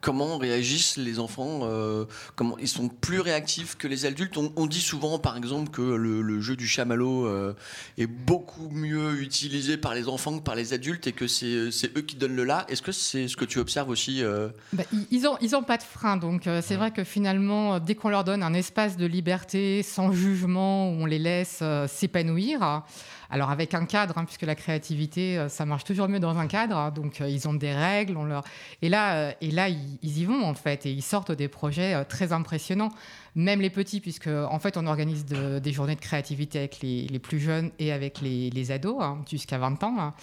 comment 0.01 0.37
réagissent 0.37 0.97
les 0.97 1.19
enfants 1.19 1.61
euh, 1.63 2.05
comment 2.35 2.57
Ils 2.57 2.67
sont 2.67 2.89
plus 2.89 3.19
réactifs 3.19 3.77
que 3.77 3.87
les 3.87 4.05
adultes 4.05 4.37
on, 4.37 4.65
dit 4.65 4.81
souvent, 4.81 5.19
par 5.19 5.37
exemple, 5.37 5.69
que 5.69 5.81
le, 5.81 6.41
jeu 6.41 6.55
du 6.55 6.67
chamallow 6.67 7.27
euh, 7.27 7.55
est 7.97 8.07
beaucoup 8.07 8.69
mieux 8.69 9.21
utilisé 9.21 9.77
par 9.77 9.93
les 9.93 10.07
enfants 10.07 10.39
que 10.39 10.43
par 10.43 10.55
les 10.55 10.73
adultes 10.73 11.05
et 11.07 11.11
que 11.11 11.27
c'est 11.27 11.69
eux 11.97 12.01
qui 12.01 12.15
donnent 12.15 12.35
le 12.35 12.43
là. 12.43 12.65
Est-ce 12.67 12.81
que 12.81 12.91
c'est 12.91 13.27
ce 13.27 13.37
que 13.37 13.45
tu 13.45 13.59
observes 13.59 13.89
aussi 13.89 14.23
euh? 14.23 14.49
bah, 14.73 14.83
Ils 15.11 15.21
n'ont 15.21 15.37
ils 15.41 15.55
ont 15.55 15.63
pas 15.63 15.77
de 15.77 15.83
frein. 15.83 16.17
Donc, 16.17 16.49
c'est 16.61 16.75
vrai 16.75 16.91
que 16.91 17.03
finalement, 17.03 17.79
dès 17.79 17.95
qu'on 17.95 18.09
leur 18.09 18.23
donne 18.23 18.41
un 18.41 18.53
espace 18.53 18.97
de 18.97 19.05
liberté, 19.05 19.83
sans 19.83 20.11
jugement, 20.11 20.89
où 20.89 21.03
on 21.03 21.05
les 21.05 21.19
laisse 21.19 21.63
s'épanouir, 21.87 22.83
alors 23.29 23.49
avec 23.49 23.73
un 23.73 23.85
cadre, 23.85 24.17
hein, 24.17 24.25
puisque 24.25 24.41
la 24.41 24.55
créativité, 24.55 25.45
ça 25.47 25.65
marche 25.65 25.83
toujours 25.83 26.09
mieux 26.09 26.19
dans 26.19 26.37
un 26.37 26.47
cadre. 26.47 26.75
Hein, 26.75 26.91
donc 26.91 27.19
ils 27.19 27.47
ont 27.47 27.53
des 27.53 27.73
règles, 27.73 28.17
on 28.17 28.25
leur... 28.25 28.43
et 28.81 28.89
là, 28.89 29.35
et 29.41 29.51
là 29.51 29.69
ils, 29.69 29.90
y 30.01 30.25
vont 30.25 30.43
en 30.43 30.53
fait, 30.53 30.85
et 30.85 30.91
ils 30.91 31.01
sortent 31.01 31.31
des 31.31 31.47
projets 31.47 32.05
très 32.05 32.33
impressionnants. 32.33 32.89
Même 33.35 33.61
les 33.61 33.69
petits, 33.69 34.01
puisque 34.01 34.27
en 34.27 34.59
fait 34.59 34.75
on 34.77 34.87
organise 34.87 35.25
des 35.25 35.71
journées 35.71 35.95
de 35.95 36.01
créativité 36.01 36.59
avec 36.59 36.81
les, 36.81 37.19
plus 37.19 37.39
jeunes 37.39 37.71
et 37.79 37.91
avec 37.91 38.19
les, 38.21 38.71
ados 38.71 38.97
hein, 39.01 39.19
jusqu'à 39.29 39.57
20 39.57 39.83
ans. 39.83 40.13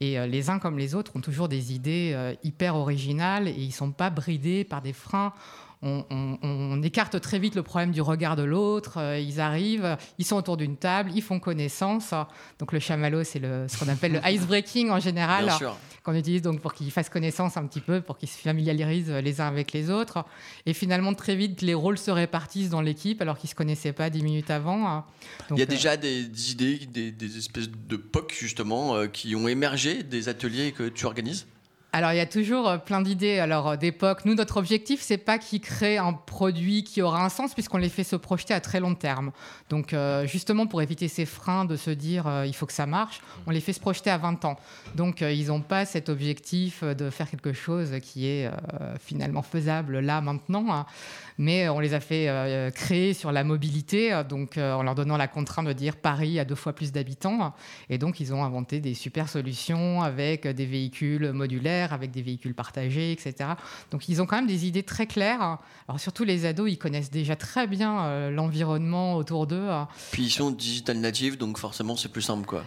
et 0.00 0.26
les 0.26 0.50
uns 0.50 0.58
comme 0.58 0.78
les 0.78 0.94
autres 0.96 1.12
ont 1.14 1.20
toujours 1.20 1.48
des 1.48 1.72
idées 1.72 2.34
hyper 2.42 2.74
originales 2.74 3.46
et 3.46 3.52
ils 3.52 3.72
sont 3.72 3.92
pas 3.92 4.10
bridés 4.10 4.64
par 4.64 4.82
des 4.82 4.92
freins 4.92 5.32
on, 5.82 6.82
écarte 6.82 7.20
très 7.20 7.38
vite 7.38 7.54
le 7.54 7.62
problème 7.62 7.90
du 7.90 8.00
regard 8.00 8.36
de 8.36 8.42
l'autre. 8.42 8.98
Euh, 8.98 9.18
ils 9.18 9.40
arrivent, 9.40 9.96
ils 10.18 10.24
sont 10.24 10.36
autour 10.36 10.56
d'une 10.56 10.76
table, 10.76 11.10
ils 11.14 11.22
font 11.22 11.40
connaissance. 11.40 12.14
Donc 12.58 12.72
le 12.72 12.78
chamallow, 12.78 13.24
c'est 13.24 13.40
ce 13.40 13.78
qu'on 13.78 13.88
appelle 13.88 14.12
le 14.12 14.20
ice 14.30 14.46
breaking 14.46 14.90
en 14.90 15.00
général, 15.00 15.50
qu'on 16.02 16.14
utilise 16.14 16.42
donc 16.42 16.60
pour 16.60 16.74
qu'ils 16.74 16.90
fassent 16.90 17.08
connaissance 17.08 17.56
un 17.56 17.66
petit 17.66 17.80
peu, 17.80 18.00
pour 18.00 18.18
qu'ils 18.18 18.28
se 18.28 18.38
familiarisent 18.38 19.10
les 19.10 19.40
uns 19.40 19.48
avec 19.48 19.72
les 19.72 19.90
autres. 19.90 20.24
Et 20.64 20.72
finalement, 20.72 21.14
très 21.14 21.34
vite, 21.36 21.62
les 21.62 21.74
rôles 21.74 21.98
se 21.98 22.10
répartissent 22.10 22.70
dans 22.70 22.80
l'équipe 22.80 23.20
alors 23.20 23.38
qu'ils 23.38 23.50
se 23.50 23.54
connaissaient 23.54 23.92
pas 23.92 24.10
dix 24.10 24.22
minutes 24.22 24.50
avant. 24.50 25.04
Il 25.50 25.58
y 25.58 25.62
a 25.62 25.66
déjà 25.66 25.96
des, 25.96 26.52
idées, 26.52 26.78
des, 26.86 27.10
des, 27.10 27.38
espèces 27.38 27.68
de 27.70 27.96
POC 27.96 28.32
justement 28.32 28.94
euh, 28.94 29.06
qui 29.06 29.34
ont 29.34 29.48
émergé 29.48 30.02
des 30.02 30.28
ateliers 30.28 30.72
que 30.72 30.88
tu 30.88 31.06
organises? 31.06 31.46
Alors, 31.96 32.12
il 32.12 32.18
y 32.18 32.20
a 32.20 32.26
toujours 32.26 32.68
euh, 32.68 32.76
plein 32.76 33.00
d'idées 33.00 33.38
alors 33.38 33.68
euh, 33.68 33.76
d'époque. 33.76 34.26
Nous, 34.26 34.34
notre 34.34 34.58
objectif, 34.58 35.00
c'est 35.00 35.16
pas 35.16 35.38
qu'ils 35.38 35.62
créent 35.62 35.96
un 35.96 36.12
produit 36.12 36.84
qui 36.84 37.00
aura 37.00 37.24
un 37.24 37.30
sens, 37.30 37.54
puisqu'on 37.54 37.78
les 37.78 37.88
fait 37.88 38.04
se 38.04 38.16
projeter 38.16 38.52
à 38.52 38.60
très 38.60 38.80
long 38.80 38.94
terme. 38.94 39.32
Donc, 39.70 39.94
euh, 39.94 40.26
justement, 40.26 40.66
pour 40.66 40.82
éviter 40.82 41.08
ces 41.08 41.24
freins 41.24 41.64
de 41.64 41.74
se 41.74 41.88
dire 41.88 42.30
il 42.44 42.54
faut 42.54 42.66
que 42.66 42.74
ça 42.74 42.84
marche, 42.84 43.22
on 43.46 43.50
les 43.50 43.62
fait 43.62 43.72
se 43.72 43.80
projeter 43.80 44.10
à 44.10 44.18
20 44.18 44.44
ans. 44.44 44.58
Donc, 44.94 45.22
ils 45.22 45.46
n'ont 45.46 45.62
pas 45.62 45.86
cet 45.86 46.10
objectif 46.10 46.84
de 46.84 47.08
faire 47.08 47.30
quelque 47.30 47.54
chose 47.54 47.94
qui 48.02 48.26
est 48.26 48.50
finalement 49.00 49.42
faisable 49.42 50.00
là, 50.00 50.20
maintenant. 50.20 50.66
Hein 50.70 50.86
mais 51.38 51.68
on 51.68 51.80
les 51.80 51.94
a 51.94 52.00
fait 52.00 52.28
euh, 52.28 52.70
créer 52.70 53.14
sur 53.14 53.32
la 53.32 53.44
mobilité, 53.44 54.22
donc 54.28 54.58
euh, 54.58 54.72
en 54.72 54.82
leur 54.82 54.94
donnant 54.94 55.16
la 55.16 55.28
contrainte 55.28 55.66
de 55.66 55.72
dire 55.72 55.96
Paris 55.96 56.38
a 56.38 56.44
deux 56.44 56.54
fois 56.54 56.72
plus 56.72 56.92
d'habitants. 56.92 57.54
Et 57.90 57.98
donc, 57.98 58.20
ils 58.20 58.32
ont 58.32 58.44
inventé 58.44 58.80
des 58.80 58.94
super 58.94 59.28
solutions 59.28 60.02
avec 60.02 60.46
des 60.46 60.66
véhicules 60.66 61.32
modulaires, 61.32 61.92
avec 61.92 62.10
des 62.10 62.22
véhicules 62.22 62.54
partagés, 62.54 63.12
etc. 63.12 63.50
Donc, 63.90 64.08
ils 64.08 64.22
ont 64.22 64.26
quand 64.26 64.36
même 64.36 64.46
des 64.46 64.66
idées 64.66 64.82
très 64.82 65.06
claires. 65.06 65.58
Alors, 65.88 66.00
surtout 66.00 66.24
les 66.24 66.46
ados, 66.46 66.70
ils 66.70 66.78
connaissent 66.78 67.10
déjà 67.10 67.36
très 67.36 67.66
bien 67.66 68.04
euh, 68.04 68.30
l'environnement 68.30 69.16
autour 69.16 69.46
d'eux. 69.46 69.68
Puis, 70.12 70.24
ils 70.24 70.30
sont 70.30 70.50
digital 70.50 70.98
natives, 70.98 71.36
donc 71.36 71.58
forcément, 71.58 71.96
c'est 71.96 72.10
plus 72.10 72.22
simple, 72.22 72.46
quoi. 72.46 72.64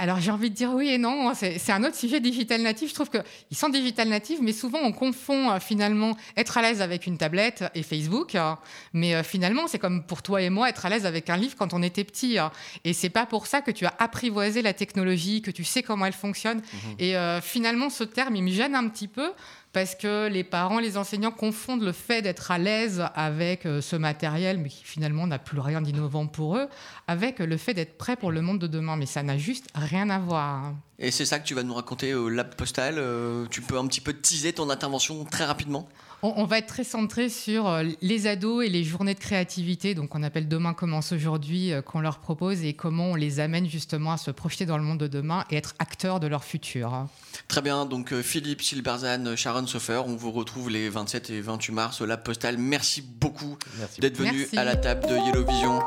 Alors 0.00 0.18
j'ai 0.18 0.30
envie 0.30 0.48
de 0.48 0.54
dire 0.54 0.72
oui 0.72 0.88
et 0.88 0.96
non. 0.96 1.34
C'est 1.34 1.72
un 1.72 1.84
autre 1.84 1.94
sujet 1.94 2.20
digital 2.20 2.62
natif. 2.62 2.88
Je 2.88 2.94
trouve 2.94 3.10
qu'ils 3.10 3.56
sont 3.56 3.68
digital 3.68 4.08
natifs, 4.08 4.38
mais 4.40 4.54
souvent 4.54 4.78
on 4.82 4.92
confond 4.92 5.50
euh, 5.50 5.60
finalement 5.60 6.16
être 6.38 6.56
à 6.56 6.62
l'aise 6.62 6.80
avec 6.80 7.06
une 7.06 7.18
tablette 7.18 7.64
et 7.74 7.82
Facebook. 7.82 8.34
Hein. 8.34 8.58
Mais 8.94 9.14
euh, 9.14 9.22
finalement, 9.22 9.66
c'est 9.68 9.78
comme 9.78 10.02
pour 10.02 10.22
toi 10.22 10.40
et 10.40 10.48
moi 10.48 10.70
être 10.70 10.86
à 10.86 10.88
l'aise 10.88 11.04
avec 11.04 11.28
un 11.28 11.36
livre 11.36 11.54
quand 11.54 11.74
on 11.74 11.82
était 11.82 12.04
petit. 12.04 12.38
Hein. 12.38 12.50
Et 12.84 12.94
c'est 12.94 13.10
pas 13.10 13.26
pour 13.26 13.46
ça 13.46 13.60
que 13.60 13.70
tu 13.70 13.84
as 13.84 13.92
apprivoisé 13.98 14.62
la 14.62 14.72
technologie, 14.72 15.42
que 15.42 15.50
tu 15.50 15.64
sais 15.64 15.82
comment 15.82 16.06
elle 16.06 16.14
fonctionne. 16.14 16.58
Mmh 16.60 16.76
et 16.98 17.16
euh, 17.16 17.42
finalement, 17.42 17.90
ce 17.90 18.04
terme, 18.04 18.36
il 18.36 18.42
me 18.42 18.50
gêne 18.50 18.74
un 18.74 18.88
petit 18.88 19.08
peu 19.08 19.32
parce 19.72 19.94
que 19.94 20.28
les 20.28 20.42
parents, 20.42 20.80
les 20.80 20.96
enseignants 20.96 21.30
confondent 21.30 21.82
le 21.82 21.92
fait 21.92 22.22
d'être 22.22 22.50
à 22.50 22.58
l'aise 22.58 23.04
avec 23.14 23.66
euh, 23.66 23.80
ce 23.80 23.94
matériel, 23.94 24.58
mais 24.58 24.68
qui 24.68 24.84
finalement 24.84 25.26
n'a 25.26 25.38
plus 25.38 25.60
rien 25.60 25.80
d'innovant 25.80 26.26
pour 26.26 26.56
eux, 26.56 26.68
avec 27.06 27.38
le 27.38 27.56
fait 27.56 27.74
d'être 27.74 27.96
prêt 27.96 28.16
pour 28.16 28.32
le 28.32 28.42
monde 28.42 28.58
de 28.58 28.66
demain. 28.66 28.96
Mais 28.96 29.06
ça 29.06 29.22
n'a 29.22 29.38
juste 29.38 29.66
rien 29.74 30.10
à 30.10 30.18
voir. 30.18 30.74
Et 30.98 31.10
c'est 31.10 31.24
ça 31.24 31.38
que 31.38 31.46
tu 31.46 31.54
vas 31.54 31.62
nous 31.62 31.74
raconter 31.74 32.14
au 32.14 32.28
Lab 32.28 32.54
Postal. 32.56 32.96
Euh, 32.98 33.46
tu 33.50 33.60
peux 33.62 33.78
un 33.78 33.86
petit 33.86 34.00
peu 34.00 34.12
teaser 34.12 34.52
ton 34.52 34.70
intervention 34.70 35.24
très 35.24 35.44
rapidement? 35.44 35.88
On, 36.22 36.44
va 36.44 36.58
être 36.58 36.66
très 36.66 36.84
centré 36.84 37.28
sur 37.28 37.68
euh, 37.68 37.84
les 38.00 38.26
ados 38.26 38.64
et 38.64 38.68
les 38.68 38.84
journées 38.84 39.14
de 39.14 39.18
créativité, 39.18 39.94
donc 39.94 40.14
on 40.14 40.22
appelle 40.22 40.48
Demain 40.48 40.74
commence 40.74 41.12
aujourd'hui, 41.12 41.72
qu'on 41.86 42.00
leur 42.00 42.18
propose 42.18 42.64
et 42.64 42.74
comment 42.74 43.12
on 43.12 43.14
les 43.14 43.40
amène 43.40 43.68
justement 43.68 44.12
à 44.12 44.16
se 44.16 44.30
projeter 44.30 44.66
dans 44.66 44.78
le 44.78 44.82
monde 44.82 44.98
de 44.98 45.06
demain 45.06 45.44
et 45.50 45.56
être 45.56 45.74
acteurs 45.78 46.20
de 46.20 46.26
leur 46.26 46.44
futur. 46.44 47.06
Très 47.48 47.62
bien, 47.62 47.86
donc 47.86 48.14
Philippe 48.20 48.62
Silberzan, 48.62 49.36
Sharon 49.36 49.66
Sofer, 49.66 50.02
on 50.06 50.16
vous 50.16 50.32
retrouve 50.32 50.70
les 50.70 50.88
27 50.88 51.30
et 51.30 51.40
28 51.40 51.72
mars 51.72 52.00
au 52.00 52.06
Lab 52.06 52.22
Postal. 52.22 52.58
Merci 52.58 53.02
beaucoup 53.02 53.56
d'être 53.98 54.16
venu 54.16 54.48
à 54.56 54.64
la 54.64 54.76
table 54.76 55.06
de 55.08 55.14
Yellow 55.14 55.46
Vision. 55.46 55.80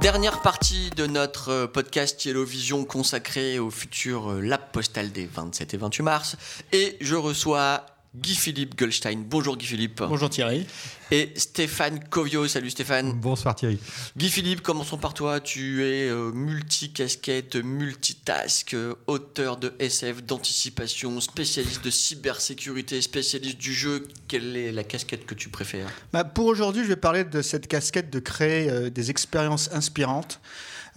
Dernière 0.00 0.42
partie 0.42 0.90
de 0.90 1.06
notre 1.06 1.50
euh, 1.50 1.66
podcast 1.66 2.24
Yellow 2.24 2.44
Vision 2.44 2.84
consacré 2.84 3.58
au 3.58 3.68
futur 3.68 4.30
euh, 4.30 4.40
lab 4.40 4.60
postal 4.72 5.10
des 5.10 5.26
27 5.26 5.74
et 5.74 5.76
28 5.76 6.02
mars. 6.04 6.36
Et 6.72 6.96
je 7.00 7.16
reçois 7.16 7.84
Guy-Philippe 8.14 8.78
Goldstein. 8.78 9.24
Bonjour 9.26 9.56
Guy-Philippe. 9.56 10.04
Bonjour 10.08 10.30
Thierry. 10.30 10.66
Et 11.10 11.32
Stéphane 11.36 12.00
Covio. 12.10 12.46
Salut 12.48 12.70
Stéphane. 12.70 13.12
Bonsoir 13.12 13.54
Thierry. 13.54 13.78
Guy-Philippe, 14.16 14.60
commençons 14.60 14.98
par 14.98 15.14
toi. 15.14 15.40
Tu 15.40 15.82
es 15.84 16.08
euh, 16.08 16.30
multicasquette, 16.32 17.56
multitask, 17.56 18.74
euh, 18.74 18.94
auteur 19.06 19.56
de 19.56 19.72
SF, 19.78 20.22
d'anticipation, 20.22 21.18
spécialiste 21.20 21.82
de 21.82 21.90
cybersécurité, 21.90 23.00
spécialiste 23.00 23.58
du 23.58 23.72
jeu. 23.72 24.06
Quelle 24.28 24.56
est 24.56 24.70
la 24.70 24.84
casquette 24.84 25.24
que 25.24 25.34
tu 25.34 25.48
préfères? 25.48 25.88
Bah, 26.12 26.24
Pour 26.24 26.46
aujourd'hui, 26.46 26.82
je 26.82 26.88
vais 26.88 26.96
parler 26.96 27.24
de 27.24 27.40
cette 27.40 27.68
casquette 27.68 28.10
de 28.10 28.18
créer 28.18 28.68
euh, 28.68 28.90
des 28.90 29.10
expériences 29.10 29.70
inspirantes. 29.72 30.40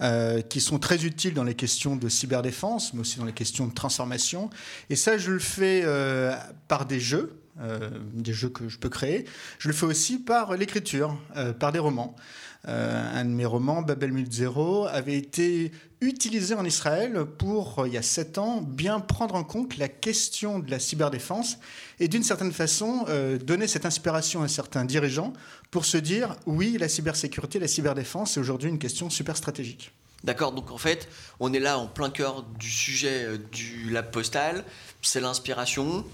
Euh, 0.02 0.40
qui 0.40 0.60
sont 0.60 0.80
très 0.80 1.04
utiles 1.04 1.32
dans 1.32 1.44
les 1.44 1.54
questions 1.54 1.94
de 1.94 2.08
cyberdéfense, 2.08 2.92
mais 2.92 3.00
aussi 3.00 3.18
dans 3.18 3.24
les 3.24 3.32
questions 3.32 3.68
de 3.68 3.72
transformation. 3.72 4.50
Et 4.90 4.96
ça, 4.96 5.16
je 5.16 5.30
le 5.30 5.38
fais 5.38 5.82
euh, 5.84 6.34
par 6.66 6.86
des 6.86 6.98
jeux. 6.98 7.38
Euh, 7.60 7.90
des 8.14 8.32
jeux 8.32 8.48
que 8.48 8.70
je 8.70 8.78
peux 8.78 8.88
créer. 8.88 9.26
Je 9.58 9.68
le 9.68 9.74
fais 9.74 9.84
aussi 9.84 10.18
par 10.18 10.56
l'écriture, 10.56 11.18
par 11.58 11.70
des 11.70 11.78
romans. 11.78 12.16
un 12.64 13.24
de 13.26 13.30
mes 13.30 13.44
romans, 13.44 13.82
Babel 13.82 14.10
1000 14.10 14.48
avait 14.90 15.18
été 15.18 15.70
utilisé 16.00 16.54
en 16.54 16.64
Israël 16.64 17.26
pour, 17.38 17.84
il 17.86 17.92
y 17.92 17.98
a 17.98 18.02
sept 18.02 18.38
ans, 18.38 18.62
bien 18.62 19.00
prendre 19.00 19.34
en 19.34 19.44
compte 19.44 19.76
la 19.76 19.88
question 19.88 20.60
de 20.60 20.70
la 20.70 20.78
cyberdéfense 20.78 21.58
et 22.00 22.08
d'une 22.08 22.22
certaine 22.22 22.52
façon 22.52 23.04
donner 23.44 23.66
cette 23.66 23.84
inspiration 23.84 24.42
à 24.42 24.48
certains 24.48 24.86
dirigeants 24.86 25.34
pour 25.70 25.84
se 25.84 25.98
dire 25.98 26.36
oui, 26.46 26.78
la 26.78 26.88
cybersécurité, 26.88 27.58
la 27.58 27.68
cyberdéfense, 27.68 28.32
c'est 28.32 28.40
aujourd'hui 28.40 28.70
une 28.70 28.78
question 28.78 29.10
super 29.10 29.36
stratégique. 29.36 29.92
D'accord, 30.24 30.52
donc 30.52 30.70
en 30.70 30.78
fait, 30.78 31.08
on 31.40 31.52
est 31.52 31.58
là 31.58 31.78
en 31.78 31.88
plein 31.88 32.10
cœur 32.10 32.44
du 32.44 32.70
sujet 32.70 33.24
euh, 33.24 33.38
du 33.50 33.90
lab 33.90 34.10
postal, 34.12 34.64
c'est 35.02 35.20
l'inspiration, 35.20 36.04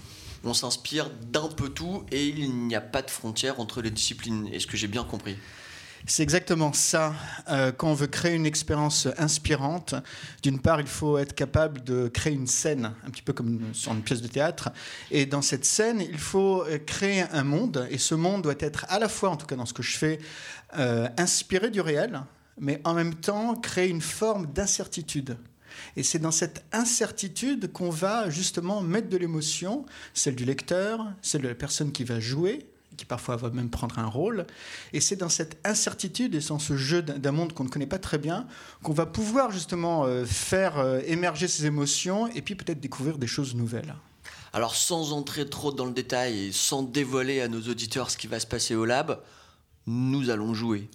on 0.45 0.55
s'inspire 0.55 1.11
d'un 1.31 1.49
peu 1.49 1.69
tout 1.69 2.05
et 2.11 2.27
il 2.29 2.67
n'y 2.67 2.75
a 2.77 2.81
pas 2.81 3.03
de 3.03 3.11
frontière 3.11 3.61
entre 3.61 3.83
les 3.83 3.91
disciplines. 3.91 4.49
Est-ce 4.53 4.67
que 4.67 4.77
j'ai 4.77 4.89
bien 4.89 5.05
compris? 5.05 5.37
C'est 6.07 6.23
exactement 6.23 6.73
ça. 6.73 7.15
Euh, 7.49 7.73
quand 7.73 7.89
on 7.89 7.95
veut 7.95 8.07
créer 8.07 8.35
une 8.35 8.47
expérience 8.47 9.09
inspirante, 9.19 9.95
d'une 10.43 10.61
part, 10.61 10.81
il 10.81 10.87
faut 10.87 11.19
être 11.19 11.35
capable 11.35 11.83
de 11.83 12.09
créer 12.09 12.33
une 12.33 12.47
scène, 12.47 12.95
un 13.07 13.11
petit 13.11 13.23
peu 13.23 13.33
comme 13.33 13.61
sur 13.73 13.93
une 13.93 14.03
pièce 14.03 14.23
de 14.23 14.29
théâtre. 14.29 14.71
Et 15.11 15.27
dans 15.27 15.43
cette 15.43 15.65
scène, 15.65 16.01
il 16.01 16.19
faut 16.19 16.63
euh, 16.63 16.79
créer 16.79 17.23
un 17.33 17.45
monde. 17.45 17.87
Et 17.91 17.99
ce 17.99 18.15
monde 18.15 18.43
doit 18.43 18.55
être 18.59 18.87
à 18.89 18.99
la 18.99 19.09
fois, 19.09 19.31
en 19.31 19.37
tout 19.37 19.47
cas 19.47 19.57
dans 19.57 19.67
ce 19.67 19.75
que 19.75 19.83
je 19.83 19.99
fais, 19.99 20.19
euh, 20.79 21.09
inspiré 21.19 21.71
du 21.71 21.81
réel, 21.81 22.23
mais 22.59 22.81
en 22.85 22.95
même 22.95 23.15
temps 23.15 23.55
créer 23.57 23.89
une 23.89 24.03
forme 24.03 24.47
d'incertitude. 24.47 25.37
Et 25.97 26.03
c'est 26.03 26.19
dans 26.19 26.31
cette 26.31 26.65
incertitude 26.73 27.73
qu'on 27.73 27.91
va 27.91 28.31
justement 28.31 28.81
mettre 28.81 29.09
de 29.09 29.17
l'émotion, 29.17 29.85
celle 30.15 30.37
du 30.37 30.45
lecteur, 30.45 31.07
celle 31.23 31.43
de 31.43 31.49
la 31.49 31.55
personne 31.55 31.93
qui 31.93 32.05
va 32.05 32.21
jouer, 32.21 32.67
qui 32.99 33.05
parfois 33.05 33.37
va 33.37 33.49
même 33.51 33.71
prendre 33.71 33.99
un 33.99 34.07
rôle. 34.07 34.47
Et 34.93 35.01
c'est 35.01 35.17
dans 35.17 35.29
cette 35.29 35.57
incertitude 35.65 36.35
et 36.35 36.41
dans 36.41 36.59
ce 36.59 36.77
jeu 36.77 37.01
d'un 37.01 37.33
monde 37.33 37.55
qu'on 37.55 37.65
ne 37.65 37.69
connaît 37.69 37.87
pas 37.87 37.99
très 37.99 38.19
bien 38.19 38.47
qu'on 38.83 38.93
va 38.93 39.07
pouvoir 39.07 39.51
justement 39.51 40.05
euh, 40.05 40.25
faire 40.27 40.79
euh, 40.79 41.01
émerger 41.07 41.49
ces 41.49 41.65
émotions 41.65 42.27
et 42.29 42.43
puis 42.43 42.55
peut-être 42.55 42.81
découvrir 42.81 43.17
des 43.17 43.27
choses 43.27 43.55
nouvelles. 43.55 43.95
Alors 44.53 44.75
sans 44.75 45.13
entrer 45.13 45.49
trop 45.49 45.73
dans 45.73 45.85
le 45.85 45.93
détail 45.93 46.47
et 46.47 46.53
sans 46.53 46.83
dévoiler 46.83 47.41
à 47.41 47.49
nos 47.49 47.61
auditeurs 47.61 48.11
ce 48.11 48.17
qui 48.17 48.27
va 48.27 48.41
se 48.41 48.47
passer 48.47 48.75
au 48.75 48.85
lab, 48.85 49.21
nous 49.89 50.31
allons 50.31 50.55
jouer. 50.55 50.91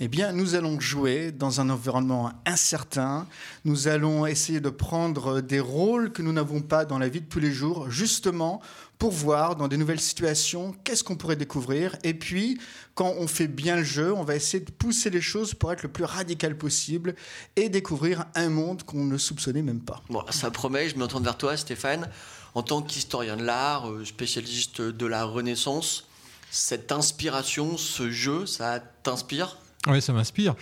Eh 0.00 0.08
bien, 0.08 0.32
nous 0.32 0.54
allons 0.54 0.78
jouer 0.78 1.32
dans 1.32 1.60
un 1.60 1.70
environnement 1.70 2.32
incertain. 2.46 3.26
Nous 3.64 3.88
allons 3.88 4.26
essayer 4.26 4.60
de 4.60 4.70
prendre 4.70 5.40
des 5.40 5.60
rôles 5.60 6.12
que 6.12 6.22
nous 6.22 6.32
n'avons 6.32 6.60
pas 6.60 6.84
dans 6.84 6.98
la 6.98 7.08
vie 7.08 7.20
de 7.20 7.26
tous 7.26 7.40
les 7.40 7.52
jours, 7.52 7.90
justement 7.90 8.62
pour 8.98 9.10
voir 9.10 9.56
dans 9.56 9.68
des 9.68 9.76
nouvelles 9.76 10.00
situations 10.00 10.74
qu'est-ce 10.84 11.04
qu'on 11.04 11.16
pourrait 11.16 11.36
découvrir. 11.36 11.96
Et 12.04 12.14
puis, 12.14 12.60
quand 12.94 13.14
on 13.18 13.26
fait 13.26 13.48
bien 13.48 13.76
le 13.76 13.84
jeu, 13.84 14.12
on 14.12 14.24
va 14.24 14.34
essayer 14.34 14.64
de 14.64 14.70
pousser 14.70 15.10
les 15.10 15.20
choses 15.20 15.54
pour 15.54 15.72
être 15.72 15.82
le 15.82 15.88
plus 15.88 16.04
radical 16.04 16.56
possible 16.56 17.14
et 17.56 17.68
découvrir 17.68 18.24
un 18.34 18.48
monde 18.48 18.82
qu'on 18.84 19.04
ne 19.04 19.18
soupçonnait 19.18 19.62
même 19.62 19.80
pas. 19.80 20.02
Bon, 20.08 20.24
ça 20.30 20.50
promet, 20.50 20.88
je 20.88 20.96
me 20.96 21.06
tourne 21.06 21.24
vers 21.24 21.36
toi, 21.36 21.56
Stéphane. 21.56 22.08
En 22.54 22.62
tant 22.62 22.82
qu'historien 22.82 23.36
de 23.36 23.44
l'art, 23.44 23.90
euh, 23.90 24.04
spécialiste 24.04 24.80
de 24.80 25.06
la 25.06 25.24
Renaissance, 25.24 26.07
cette 26.50 26.92
inspiration, 26.92 27.76
ce 27.76 28.10
jeu, 28.10 28.46
ça 28.46 28.80
t'inspire? 29.02 29.58
Oui, 29.86 30.02
ça 30.02 30.12
m'inspire. 30.12 30.54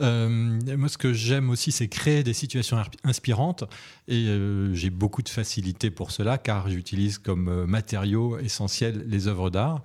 Euh, 0.00 0.28
moi, 0.76 0.88
ce 0.88 0.96
que 0.96 1.12
j'aime 1.12 1.50
aussi, 1.50 1.72
c'est 1.72 1.88
créer 1.88 2.22
des 2.22 2.32
situations 2.32 2.78
inspirantes. 3.04 3.64
Et 4.08 4.26
euh, 4.26 4.74
j'ai 4.74 4.90
beaucoup 4.90 5.22
de 5.22 5.28
facilité 5.28 5.90
pour 5.90 6.10
cela, 6.10 6.38
car 6.38 6.68
j'utilise 6.70 7.18
comme 7.18 7.48
euh, 7.48 7.66
matériau 7.66 8.38
essentiel 8.38 9.04
les 9.06 9.28
œuvres 9.28 9.50
d'art. 9.50 9.82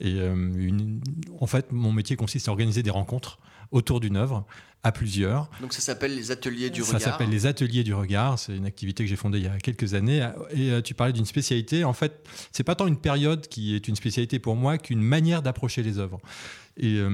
Et 0.00 0.20
en 1.40 1.46
fait, 1.46 1.72
mon 1.72 1.90
métier 1.90 2.16
consiste 2.16 2.48
à 2.48 2.50
organiser 2.50 2.82
des 2.82 2.90
rencontres 2.90 3.38
autour 3.70 3.98
d'une 3.98 4.18
œuvre 4.18 4.44
à 4.86 4.92
plusieurs. 4.92 5.50
Donc 5.60 5.72
ça 5.72 5.80
s'appelle 5.80 6.14
les 6.14 6.30
ateliers 6.30 6.70
du 6.70 6.82
regard. 6.82 7.00
Ça 7.00 7.10
s'appelle 7.10 7.28
les 7.28 7.46
ateliers 7.46 7.82
du 7.82 7.92
regard. 7.92 8.38
C'est 8.38 8.56
une 8.56 8.66
activité 8.66 9.02
que 9.02 9.10
j'ai 9.10 9.16
fondée 9.16 9.38
il 9.38 9.44
y 9.44 9.48
a 9.48 9.58
quelques 9.58 9.94
années. 9.94 10.28
Et 10.54 10.80
tu 10.82 10.94
parlais 10.94 11.12
d'une 11.12 11.26
spécialité. 11.26 11.82
En 11.82 11.92
fait, 11.92 12.24
c'est 12.52 12.62
pas 12.62 12.76
tant 12.76 12.86
une 12.86 12.96
période 12.96 13.48
qui 13.48 13.74
est 13.74 13.88
une 13.88 13.96
spécialité 13.96 14.38
pour 14.38 14.54
moi 14.54 14.78
qu'une 14.78 15.02
manière 15.02 15.42
d'approcher 15.42 15.82
les 15.82 15.98
œuvres. 15.98 16.20
Et 16.78 16.98
euh, 16.98 17.08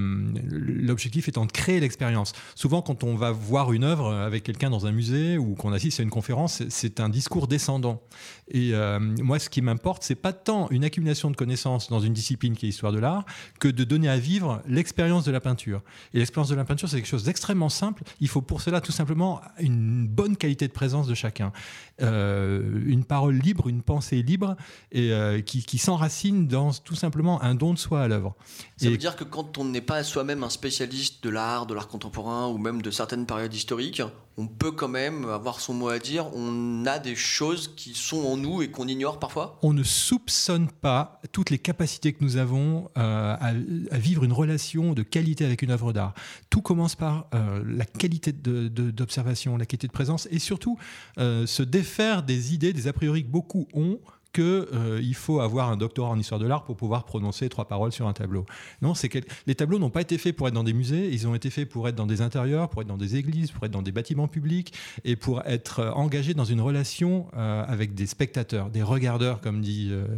l'objectif 0.50 1.28
étant 1.28 1.46
de 1.46 1.52
créer 1.52 1.78
l'expérience. 1.78 2.32
Souvent, 2.56 2.82
quand 2.82 3.04
on 3.04 3.14
va 3.14 3.30
voir 3.30 3.72
une 3.72 3.84
œuvre 3.84 4.12
avec 4.12 4.42
quelqu'un 4.42 4.70
dans 4.70 4.86
un 4.86 4.92
musée 4.92 5.38
ou 5.38 5.54
qu'on 5.54 5.72
assiste 5.72 6.00
à 6.00 6.02
une 6.02 6.10
conférence, 6.10 6.64
c'est 6.68 6.98
un 6.98 7.08
discours 7.08 7.46
descendant. 7.46 8.02
Et 8.48 8.74
euh, 8.74 8.98
moi, 8.98 9.38
ce 9.38 9.48
qui 9.48 9.62
m'importe, 9.62 10.02
c'est 10.02 10.16
pas 10.16 10.32
tant 10.32 10.68
une 10.70 10.84
accumulation 10.84 11.30
de 11.30 11.36
connaissances 11.36 11.88
dans 11.90 12.00
une 12.00 12.12
discipline 12.12 12.56
qui 12.56 12.66
est 12.66 12.70
l'histoire 12.70 12.90
de 12.90 12.98
l'art 12.98 13.24
que 13.60 13.68
de 13.68 13.84
donner 13.84 14.08
à 14.08 14.18
vivre 14.18 14.62
l'expérience 14.66 15.24
de 15.24 15.30
la 15.30 15.40
peinture. 15.40 15.82
Et 16.12 16.18
l'expérience 16.18 16.48
de 16.48 16.56
la 16.56 16.64
peinture, 16.64 16.88
c'est 16.88 16.96
quelque 16.96 17.06
chose 17.06 17.24
d'extrêmement 17.24 17.61
simple. 17.68 18.02
Il 18.20 18.28
faut 18.28 18.42
pour 18.42 18.60
cela 18.60 18.80
tout 18.80 18.92
simplement 18.92 19.40
une 19.58 20.06
bonne 20.06 20.36
qualité 20.36 20.66
de 20.66 20.72
présence 20.72 21.06
de 21.06 21.14
chacun. 21.14 21.52
Euh, 22.00 22.82
une 22.86 23.04
parole 23.04 23.36
libre, 23.36 23.68
une 23.68 23.82
pensée 23.82 24.22
libre 24.22 24.56
et 24.90 25.12
qui, 25.44 25.64
qui 25.64 25.78
s'enracine 25.78 26.46
dans 26.48 26.72
tout 26.72 26.94
simplement 26.94 27.42
un 27.42 27.54
don 27.54 27.74
de 27.74 27.78
soi 27.78 28.02
à 28.02 28.08
l'œuvre. 28.08 28.34
Ça 28.76 28.90
veut 28.90 28.96
dire 28.96 29.16
que 29.16 29.24
quand 29.24 29.58
on 29.58 29.64
n'est 29.64 29.80
pas 29.80 30.02
soi-même 30.02 30.42
un 30.42 30.50
spécialiste 30.50 31.22
de 31.22 31.30
l'art, 31.30 31.66
de 31.66 31.74
l'art 31.74 31.88
contemporain 31.88 32.48
ou 32.48 32.58
même 32.58 32.82
de 32.82 32.90
certaines 32.90 33.26
périodes 33.26 33.54
historiques, 33.54 34.02
on 34.36 34.46
peut 34.46 34.72
quand 34.72 34.88
même 34.88 35.28
avoir 35.28 35.60
son 35.60 35.74
mot 35.74 35.88
à 35.88 35.98
dire. 35.98 36.30
On 36.34 36.86
a 36.86 36.98
des 36.98 37.14
choses 37.14 37.74
qui 37.76 37.94
sont 37.94 38.24
en 38.24 38.36
nous 38.36 38.62
et 38.62 38.70
qu'on 38.70 38.88
ignore 38.88 39.18
parfois. 39.18 39.58
On 39.62 39.72
ne 39.72 39.82
soupçonne 39.82 40.68
pas 40.68 41.20
toutes 41.32 41.50
les 41.50 41.58
capacités 41.58 42.12
que 42.12 42.24
nous 42.24 42.36
avons 42.36 42.90
euh, 42.96 43.36
à, 43.38 43.52
vivre 43.98 44.24
une 44.24 44.32
relation 44.32 44.94
de 44.94 45.02
qualité 45.02 45.44
avec 45.44 45.62
une 45.62 45.70
œuvre 45.70 45.92
d'art. 45.92 46.14
Tout 46.50 46.62
commence 46.62 46.96
par 46.96 47.26
euh, 47.34 47.62
la 47.66 47.84
qualité 47.84 48.32
d'observation, 48.32 49.56
la 49.56 49.66
qualité 49.66 49.86
de 49.86 49.92
présence 49.92 50.28
et 50.30 50.38
surtout 50.38 50.78
euh, 51.18 51.46
se 51.46 51.62
défaire 51.62 52.22
des 52.22 52.54
idées, 52.54 52.72
des 52.72 52.88
a 52.88 52.92
priori 52.92 53.24
que 53.24 53.30
beaucoup 53.30 53.68
ont 53.74 54.00
qu'il 54.32 54.42
euh, 54.42 55.12
faut 55.14 55.40
avoir 55.40 55.70
un 55.70 55.76
doctorat 55.76 56.10
en 56.10 56.18
histoire 56.18 56.40
de 56.40 56.46
l'art 56.46 56.64
pour 56.64 56.76
pouvoir 56.76 57.04
prononcer 57.04 57.48
trois 57.48 57.66
paroles 57.66 57.92
sur 57.92 58.08
un 58.08 58.12
tableau. 58.12 58.46
Non, 58.80 58.94
c'est 58.94 59.08
que 59.08 59.18
les 59.46 59.54
tableaux 59.54 59.78
n'ont 59.78 59.90
pas 59.90 60.00
été 60.00 60.16
faits 60.18 60.34
pour 60.34 60.48
être 60.48 60.54
dans 60.54 60.64
des 60.64 60.72
musées, 60.72 61.10
ils 61.12 61.26
ont 61.26 61.34
été 61.34 61.50
faits 61.50 61.68
pour 61.68 61.86
être 61.88 61.94
dans 61.94 62.06
des 62.06 62.22
intérieurs, 62.22 62.68
pour 62.70 62.82
être 62.82 62.88
dans 62.88 62.96
des 62.96 63.16
églises, 63.16 63.50
pour 63.50 63.64
être 63.64 63.72
dans 63.72 63.82
des 63.82 63.92
bâtiments 63.92 64.28
publics 64.28 64.72
et 65.04 65.16
pour 65.16 65.42
être 65.46 65.80
euh, 65.80 65.90
engagés 65.92 66.34
dans 66.34 66.44
une 66.44 66.60
relation 66.60 67.26
euh, 67.36 67.64
avec 67.66 67.94
des 67.94 68.06
spectateurs, 68.06 68.70
des 68.70 68.82
regardeurs, 68.82 69.40
comme, 69.40 69.62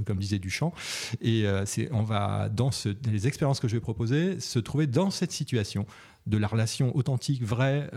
comme 0.06 0.18
disait 0.18 0.38
Duchamp. 0.38 0.73
Et 1.21 1.44
on 1.90 2.02
va, 2.02 2.49
dans 2.49 2.71
les 3.11 3.26
expériences 3.26 3.61
que 3.61 3.68
je 3.68 3.75
vais 3.75 3.80
proposer, 3.80 4.40
se 4.40 4.59
trouver 4.59 4.87
dans 4.87 5.11
cette 5.11 5.33
situation 5.33 5.87
de 6.26 6.38
la 6.38 6.47
relation 6.47 6.97
authentique, 6.97 7.42
vraie 7.42 7.90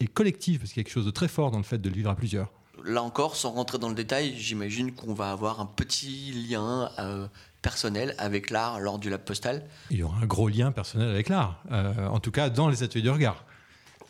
et 0.00 0.06
collective, 0.06 0.60
parce 0.60 0.72
qu'il 0.72 0.80
y 0.80 0.82
a 0.82 0.84
quelque 0.84 0.92
chose 0.92 1.06
de 1.06 1.10
très 1.10 1.28
fort 1.28 1.50
dans 1.50 1.58
le 1.58 1.64
fait 1.64 1.78
de 1.78 1.88
le 1.88 1.94
vivre 1.94 2.10
à 2.10 2.16
plusieurs 2.16 2.52
là 2.84 3.02
encore, 3.02 3.36
sans 3.36 3.50
rentrer 3.52 3.78
dans 3.78 3.88
le 3.88 3.94
détail, 3.94 4.34
j'imagine 4.36 4.92
qu'on 4.92 5.14
va 5.14 5.30
avoir 5.30 5.60
un 5.60 5.66
petit 5.66 6.32
lien 6.32 6.90
euh, 6.98 7.26
personnel 7.62 8.14
avec 8.18 8.50
l'art 8.50 8.80
lors 8.80 8.98
du 8.98 9.10
lab 9.10 9.22
postal. 9.22 9.64
Il 9.90 9.98
y 9.98 10.02
aura 10.02 10.18
un 10.22 10.26
gros 10.26 10.48
lien 10.48 10.72
personnel 10.72 11.08
avec 11.08 11.28
l'art, 11.28 11.62
euh, 11.70 12.06
en 12.06 12.20
tout 12.20 12.30
cas 12.30 12.50
dans 12.50 12.68
les 12.68 12.82
ateliers 12.82 13.02
du 13.02 13.10
regard. 13.10 13.44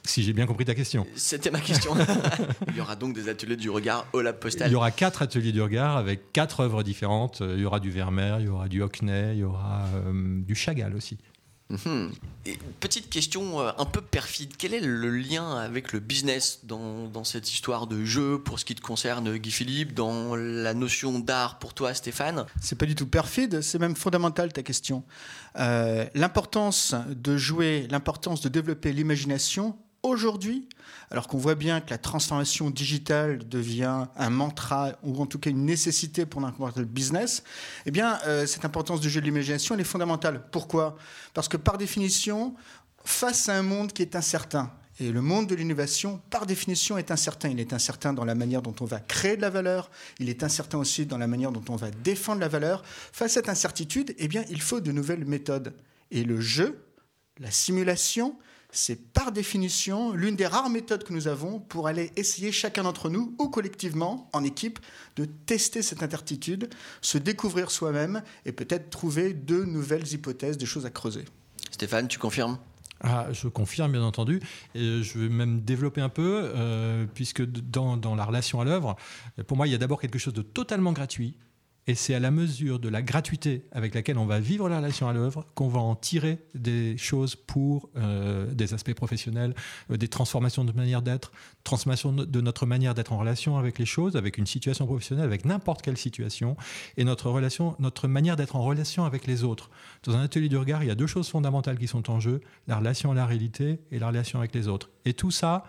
Si 0.04 0.24
j'ai 0.24 0.32
bien 0.32 0.46
compris 0.46 0.64
ta 0.64 0.74
question. 0.74 1.06
C'était 1.14 1.52
ma 1.52 1.60
question. 1.60 1.94
il 2.68 2.76
y 2.76 2.80
aura 2.80 2.96
donc 2.96 3.14
des 3.14 3.28
ateliers 3.28 3.54
du 3.54 3.70
regard 3.70 4.04
au 4.12 4.20
lab 4.20 4.36
postal. 4.36 4.68
Il 4.68 4.72
y 4.72 4.74
aura 4.74 4.90
quatre 4.90 5.22
ateliers 5.22 5.52
du 5.52 5.62
regard 5.62 5.96
avec 5.96 6.32
quatre 6.32 6.60
œuvres 6.60 6.82
différentes. 6.82 7.40
Il 7.40 7.60
y 7.60 7.64
aura 7.64 7.78
du 7.78 7.90
Vermeer, 7.90 8.38
il 8.40 8.46
y 8.46 8.48
aura 8.48 8.66
du 8.66 8.82
Hockney, 8.82 9.34
il 9.34 9.38
y 9.38 9.44
aura 9.44 9.84
euh, 9.94 10.40
du 10.42 10.56
Chagall 10.56 10.96
aussi. 10.96 11.18
Mhm. 11.72 12.12
petite 12.80 13.08
question 13.08 13.60
euh, 13.60 13.70
un 13.78 13.86
peu 13.86 14.02
perfide, 14.02 14.52
quel 14.58 14.74
est 14.74 14.80
le 14.80 15.10
lien 15.10 15.56
avec 15.56 15.92
le 15.92 16.00
business 16.00 16.60
dans, 16.64 17.24
cette 17.24 17.50
histoire 17.50 17.86
de 17.86 18.04
jeu 18.04 18.38
pour 18.42 18.58
ce 18.58 18.64
qui 18.64 18.74
te 18.74 18.82
concerne 18.82 19.36
Guy 19.38 19.50
Philippe, 19.50 19.94
dans 19.94 20.36
la 20.36 20.74
notion 20.74 21.18
d'art 21.18 21.58
pour 21.58 21.72
toi 21.72 21.94
Stéphane? 21.94 22.44
C'est 22.60 22.76
pas 22.76 22.84
du 22.84 22.94
tout 22.94 23.06
perfide, 23.06 23.62
c'est 23.62 23.78
même 23.78 23.96
fondamental 23.96 24.52
ta 24.52 24.62
question. 24.62 25.02
Euh, 25.58 26.04
l'importance 26.14 26.94
de 27.08 27.36
jouer, 27.38 27.86
l'importance 27.90 28.42
de 28.42 28.48
développer 28.50 28.92
l'imagination 28.92 29.76
aujourd'hui, 30.02 30.68
alors 31.10 31.28
qu'on 31.28 31.38
voit 31.38 31.54
bien 31.54 31.80
que 31.80 31.90
la 31.90 31.98
transformation 31.98 32.70
digitale 32.70 33.46
devient 33.48 34.06
un 34.16 34.30
mantra 34.30 34.92
ou 35.02 35.20
en 35.20 35.26
tout 35.26 35.38
cas 35.38 35.50
une 35.50 35.64
nécessité 35.64 36.26
pour 36.26 36.42
quel 36.74 36.84
business, 36.84 37.42
eh 37.86 37.90
bien, 37.90 38.18
euh, 38.26 38.46
cette 38.46 38.64
importance 38.64 39.00
du 39.00 39.08
jeu 39.08 39.20
de 39.20 39.26
l'imagination, 39.26 39.76
est 39.78 39.84
fondamentale. 39.84 40.42
Pourquoi? 40.50 40.96
Parce 41.34 41.48
que 41.48 41.56
par 41.56 41.78
définition, 41.78 42.54
face 43.04 43.48
à 43.48 43.56
un 43.56 43.62
monde 43.62 43.92
qui 43.92 44.02
est 44.02 44.16
incertain, 44.16 44.72
et 45.00 45.10
le 45.10 45.22
monde 45.22 45.46
de 45.46 45.54
l'innovation, 45.54 46.20
par 46.30 46.46
définition, 46.46 46.98
est 46.98 47.10
incertain. 47.10 47.48
Il 47.48 47.58
est 47.58 47.72
incertain 47.72 48.12
dans 48.12 48.24
la 48.24 48.34
manière 48.34 48.62
dont 48.62 48.74
on 48.80 48.84
va 48.84 49.00
créer 49.00 49.36
de 49.36 49.40
la 49.40 49.50
valeur. 49.50 49.90
Il 50.18 50.28
est 50.28 50.44
incertain 50.44 50.78
aussi 50.78 51.06
dans 51.06 51.18
la 51.18 51.26
manière 51.26 51.50
dont 51.50 51.64
on 51.70 51.76
va 51.76 51.90
défendre 51.90 52.40
la 52.40 52.48
valeur. 52.48 52.82
Face 52.84 53.32
à 53.32 53.34
cette 53.34 53.48
incertitude, 53.48 54.14
eh 54.18 54.28
bien, 54.28 54.44
il 54.50 54.60
faut 54.60 54.80
de 54.80 54.92
nouvelles 54.92 55.24
méthodes. 55.24 55.74
Et 56.10 56.24
le 56.24 56.40
jeu, 56.40 56.84
la 57.38 57.50
simulation, 57.50 58.36
c'est 58.72 59.12
par 59.12 59.32
définition 59.32 60.12
l'une 60.12 60.34
des 60.34 60.46
rares 60.46 60.70
méthodes 60.70 61.04
que 61.04 61.12
nous 61.12 61.28
avons 61.28 61.60
pour 61.60 61.86
aller 61.86 62.10
essayer 62.16 62.50
chacun 62.50 62.82
d'entre 62.82 63.10
nous 63.10 63.36
ou 63.38 63.48
collectivement, 63.48 64.28
en 64.32 64.42
équipe, 64.42 64.80
de 65.16 65.26
tester 65.26 65.82
cette 65.82 66.02
incertitude, 66.02 66.70
se 67.02 67.18
découvrir 67.18 67.70
soi-même 67.70 68.22
et 68.46 68.52
peut-être 68.52 68.90
trouver 68.90 69.34
de 69.34 69.64
nouvelles 69.64 70.10
hypothèses, 70.12 70.56
des 70.56 70.66
choses 70.66 70.86
à 70.86 70.90
creuser. 70.90 71.26
Stéphane, 71.70 72.08
tu 72.08 72.18
confirmes? 72.18 72.58
Ah, 73.02 73.26
je 73.32 73.48
confirme, 73.48 73.92
bien 73.92 74.02
entendu. 74.02 74.40
Et 74.74 75.02
je 75.02 75.18
vais 75.18 75.28
même 75.28 75.60
développer 75.60 76.00
un 76.00 76.08
peu, 76.08 76.52
euh, 76.54 77.04
puisque 77.12 77.42
dans, 77.44 77.96
dans, 77.96 78.14
la 78.14 78.24
relation 78.24 78.60
à 78.60 78.64
l'œuvre, 78.64 78.96
pour 79.46 79.56
moi, 79.56 79.66
il 79.66 79.72
y 79.72 79.74
a 79.74 79.78
d'abord 79.78 80.00
quelque 80.00 80.18
chose 80.18 80.34
de 80.34 80.42
totalement 80.42 80.92
gratuit, 80.92 81.36
et 81.86 81.94
c'est 81.94 82.14
à 82.14 82.20
la 82.20 82.30
mesure 82.30 82.78
de 82.78 82.88
la 82.88 83.02
gratuité 83.02 83.64
avec 83.72 83.94
laquelle 83.94 84.18
on 84.18 84.26
va 84.26 84.38
vivre 84.38 84.68
la 84.68 84.76
relation 84.76 85.08
à 85.08 85.12
l'œuvre 85.12 85.46
qu'on 85.54 85.68
va 85.68 85.80
en 85.80 85.96
tirer 85.96 86.38
des 86.54 86.96
choses 86.96 87.34
pour 87.34 87.88
euh, 87.96 88.52
des 88.52 88.72
aspects 88.72 88.94
professionnels, 88.94 89.54
euh, 89.90 89.96
des 89.96 90.06
transformations 90.06 90.64
de 90.64 90.72
manière 90.72 91.02
d'être, 91.02 91.32
transformation 91.64 92.12
de 92.12 92.40
notre 92.40 92.66
manière 92.66 92.94
d'être 92.94 93.12
en 93.12 93.18
relation 93.18 93.58
avec 93.58 93.78
les 93.80 93.86
choses, 93.86 94.16
avec 94.16 94.38
une 94.38 94.46
situation 94.46 94.86
professionnelle, 94.86 95.24
avec 95.24 95.44
n'importe 95.44 95.82
quelle 95.82 95.96
situation, 95.96 96.56
et 96.96 97.04
notre 97.04 97.30
relation, 97.30 97.74
notre 97.80 98.06
manière 98.06 98.36
d'être 98.36 98.54
en 98.54 98.62
relation 98.62 99.04
avec 99.04 99.26
les 99.26 99.42
autres. 99.42 99.70
Dans 100.04 100.16
un 100.16 100.22
atelier 100.22 100.48
du 100.48 100.56
regard, 100.56 100.84
il 100.84 100.86
y 100.86 100.92
a 100.92 100.94
deux 100.94 101.08
choses 101.08 101.28
fondamentales 101.28 101.78
qui 101.78 101.88
sont 101.88 102.10
en 102.10 102.20
jeu 102.20 102.40
la 102.68 102.76
relation 102.76 103.10
à 103.10 103.14
la 103.14 103.26
réalité 103.26 103.80
et 103.90 103.98
la 103.98 104.08
relation 104.08 104.38
avec 104.38 104.54
les 104.54 104.68
autres. 104.68 104.90
Et 105.04 105.14
tout 105.14 105.32
ça, 105.32 105.64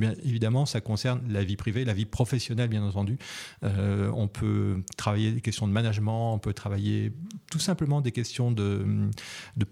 eh 0.00 0.06
évidemment, 0.24 0.66
ça 0.66 0.80
concerne 0.80 1.20
la 1.28 1.44
vie 1.44 1.56
privée, 1.56 1.84
la 1.84 1.94
vie 1.94 2.04
professionnelle, 2.04 2.68
bien 2.68 2.82
entendu. 2.82 3.18
Euh, 3.62 4.10
on 4.14 4.28
peut 4.28 4.82
travailler 4.96 5.32
des 5.32 5.40
questions 5.40 5.68
de 5.68 5.72
management, 5.72 6.34
on 6.34 6.38
peut 6.38 6.52
travailler 6.52 7.12
tout 7.50 7.60
simplement 7.60 8.00
des 8.00 8.12
questions 8.12 8.50
de, 8.50 9.10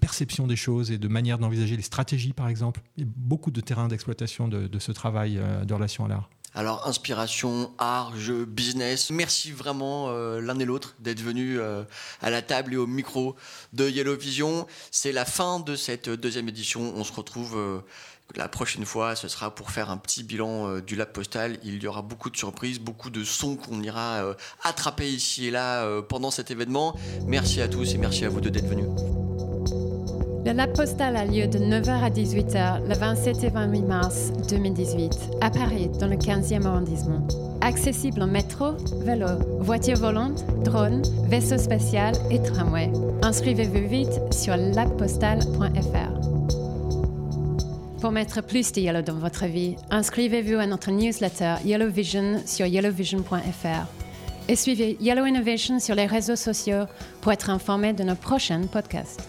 perception 0.01 0.47
des 0.47 0.57
choses 0.57 0.91
et 0.91 0.99
de 0.99 1.09
manière 1.09 1.39
d'envisager 1.39 1.77
les 1.77 1.83
stratégies, 1.83 2.33
par 2.33 2.49
exemple. 2.49 2.83
Il 2.97 3.05
y 3.05 3.07
a 3.07 3.11
beaucoup 3.17 3.51
de 3.51 3.61
terrains 3.61 3.89
d'exploitation 3.89 4.49
de, 4.49 4.69
de, 4.69 4.79
ce 4.79 4.93
travail 4.93 5.39
euh, 5.39 5.65
de 5.65 5.75
relation 5.75 6.05
à 6.05 6.09
l'art. 6.09 6.31
Alors, 6.55 6.87
inspiration, 6.87 7.73
art, 7.79 8.17
jeu, 8.17 8.45
business. 8.45 9.11
Merci 9.11 9.53
vraiment 9.53 10.09
euh, 10.09 10.41
l'un 10.41 10.59
et 10.59 10.65
l'autre 10.65 10.95
d'être 11.01 11.21
venus 11.21 11.61
à 12.21 12.31
la 12.31 12.43
table 12.43 12.75
et 12.75 12.77
au 12.77 12.87
micro 12.87 13.37
de 13.73 13.89
Yellow 13.89 14.17
Vision. 14.17 14.67
C'est 14.91 15.13
la 15.13 15.25
fin 15.25 15.61
de 15.61 15.77
cette 15.77 16.11
deuxième 16.11 16.49
édition. 16.49 16.93
On 16.97 17.05
se 17.05 17.13
retrouve 17.13 17.83
la 18.37 18.49
prochaine 18.49 18.85
fois, 18.85 19.15
ce 19.17 19.29
sera 19.29 19.55
pour 19.55 19.71
faire 19.71 19.91
un 19.91 19.97
petit 19.97 20.23
bilan 20.23 20.69
euh, 20.69 20.81
du 20.81 20.97
lab 20.97 21.13
postal. 21.13 21.59
Il 21.65 21.83
y 21.83 21.87
aura 21.87 22.03
beaucoup 22.03 22.31
de 22.31 22.37
surprises, 22.37 22.81
beaucoup 22.81 23.11
de 23.11 23.25
sons 23.25 23.57
qu'on 23.57 23.83
ira 23.83 24.25
euh, 24.25 24.35
attraper 24.63 25.09
ici 25.09 25.47
et 25.47 25.51
là 25.51 25.85
euh, 25.85 26.03
pendant 26.03 26.31
cet 26.31 26.51
événement. 26.51 26.97
Merci 27.27 27.61
à 27.61 27.69
tous 27.69 27.95
et 27.95 27.99
merci 27.99 28.25
à 28.25 28.29
vous 28.29 28.41
d'être 28.41 28.67
venus. 28.67 28.87
Le 30.45 30.53
lab 30.53 30.73
postal 30.73 31.17
a 31.17 31.25
lieu 31.25 31.47
de 31.47 31.61
9h 31.61 32.03
à 32.03 32.11
18h 32.11 32.89
le 32.89 32.95
27 32.97 33.45
et 33.45 33.49
28 33.49 33.83
mars 33.83 34.33
2018 34.49 35.13
à 35.41 35.51
Paris, 35.51 35.89
dans 36.01 36.09
le 36.09 36.17
15e 36.17 36.67
arrondissement. 36.67 37.25
Accessible 37.61 38.21
en 38.23 38.27
métro, 38.27 38.73
vélo, 39.05 39.29
voiture 39.61 39.99
volante, 39.99 40.45
drone, 40.65 41.03
vaisseau 41.29 41.59
spatial 41.59 42.15
et 42.33 42.43
tramway. 42.43 42.91
Inscrivez-vous 43.23 43.89
vite 43.89 44.21
sur 44.33 44.57
labpostal.fr. 44.57 46.21
Pour 48.01 48.11
mettre 48.11 48.43
plus 48.43 48.73
de 48.73 48.81
Yellow 48.81 49.03
dans 49.03 49.15
votre 49.15 49.47
vie, 49.47 49.77
inscrivez-vous 49.91 50.59
à 50.59 50.67
notre 50.67 50.91
newsletter 50.91 51.55
Yellow 51.65 51.89
Vision 51.89 52.43
sur 52.47 52.67
yellowvision.fr 52.67 53.87
et 54.49 54.57
suivez 54.57 54.97
Yellow 55.01 55.25
Innovation 55.25 55.79
sur 55.79 55.95
les 55.95 56.07
réseaux 56.07 56.35
sociaux 56.35 56.87
pour 57.21 57.31
être 57.31 57.49
informé 57.49 57.93
de 57.93 58.03
nos 58.03 58.17
prochains 58.17 58.63
podcasts. 58.63 59.21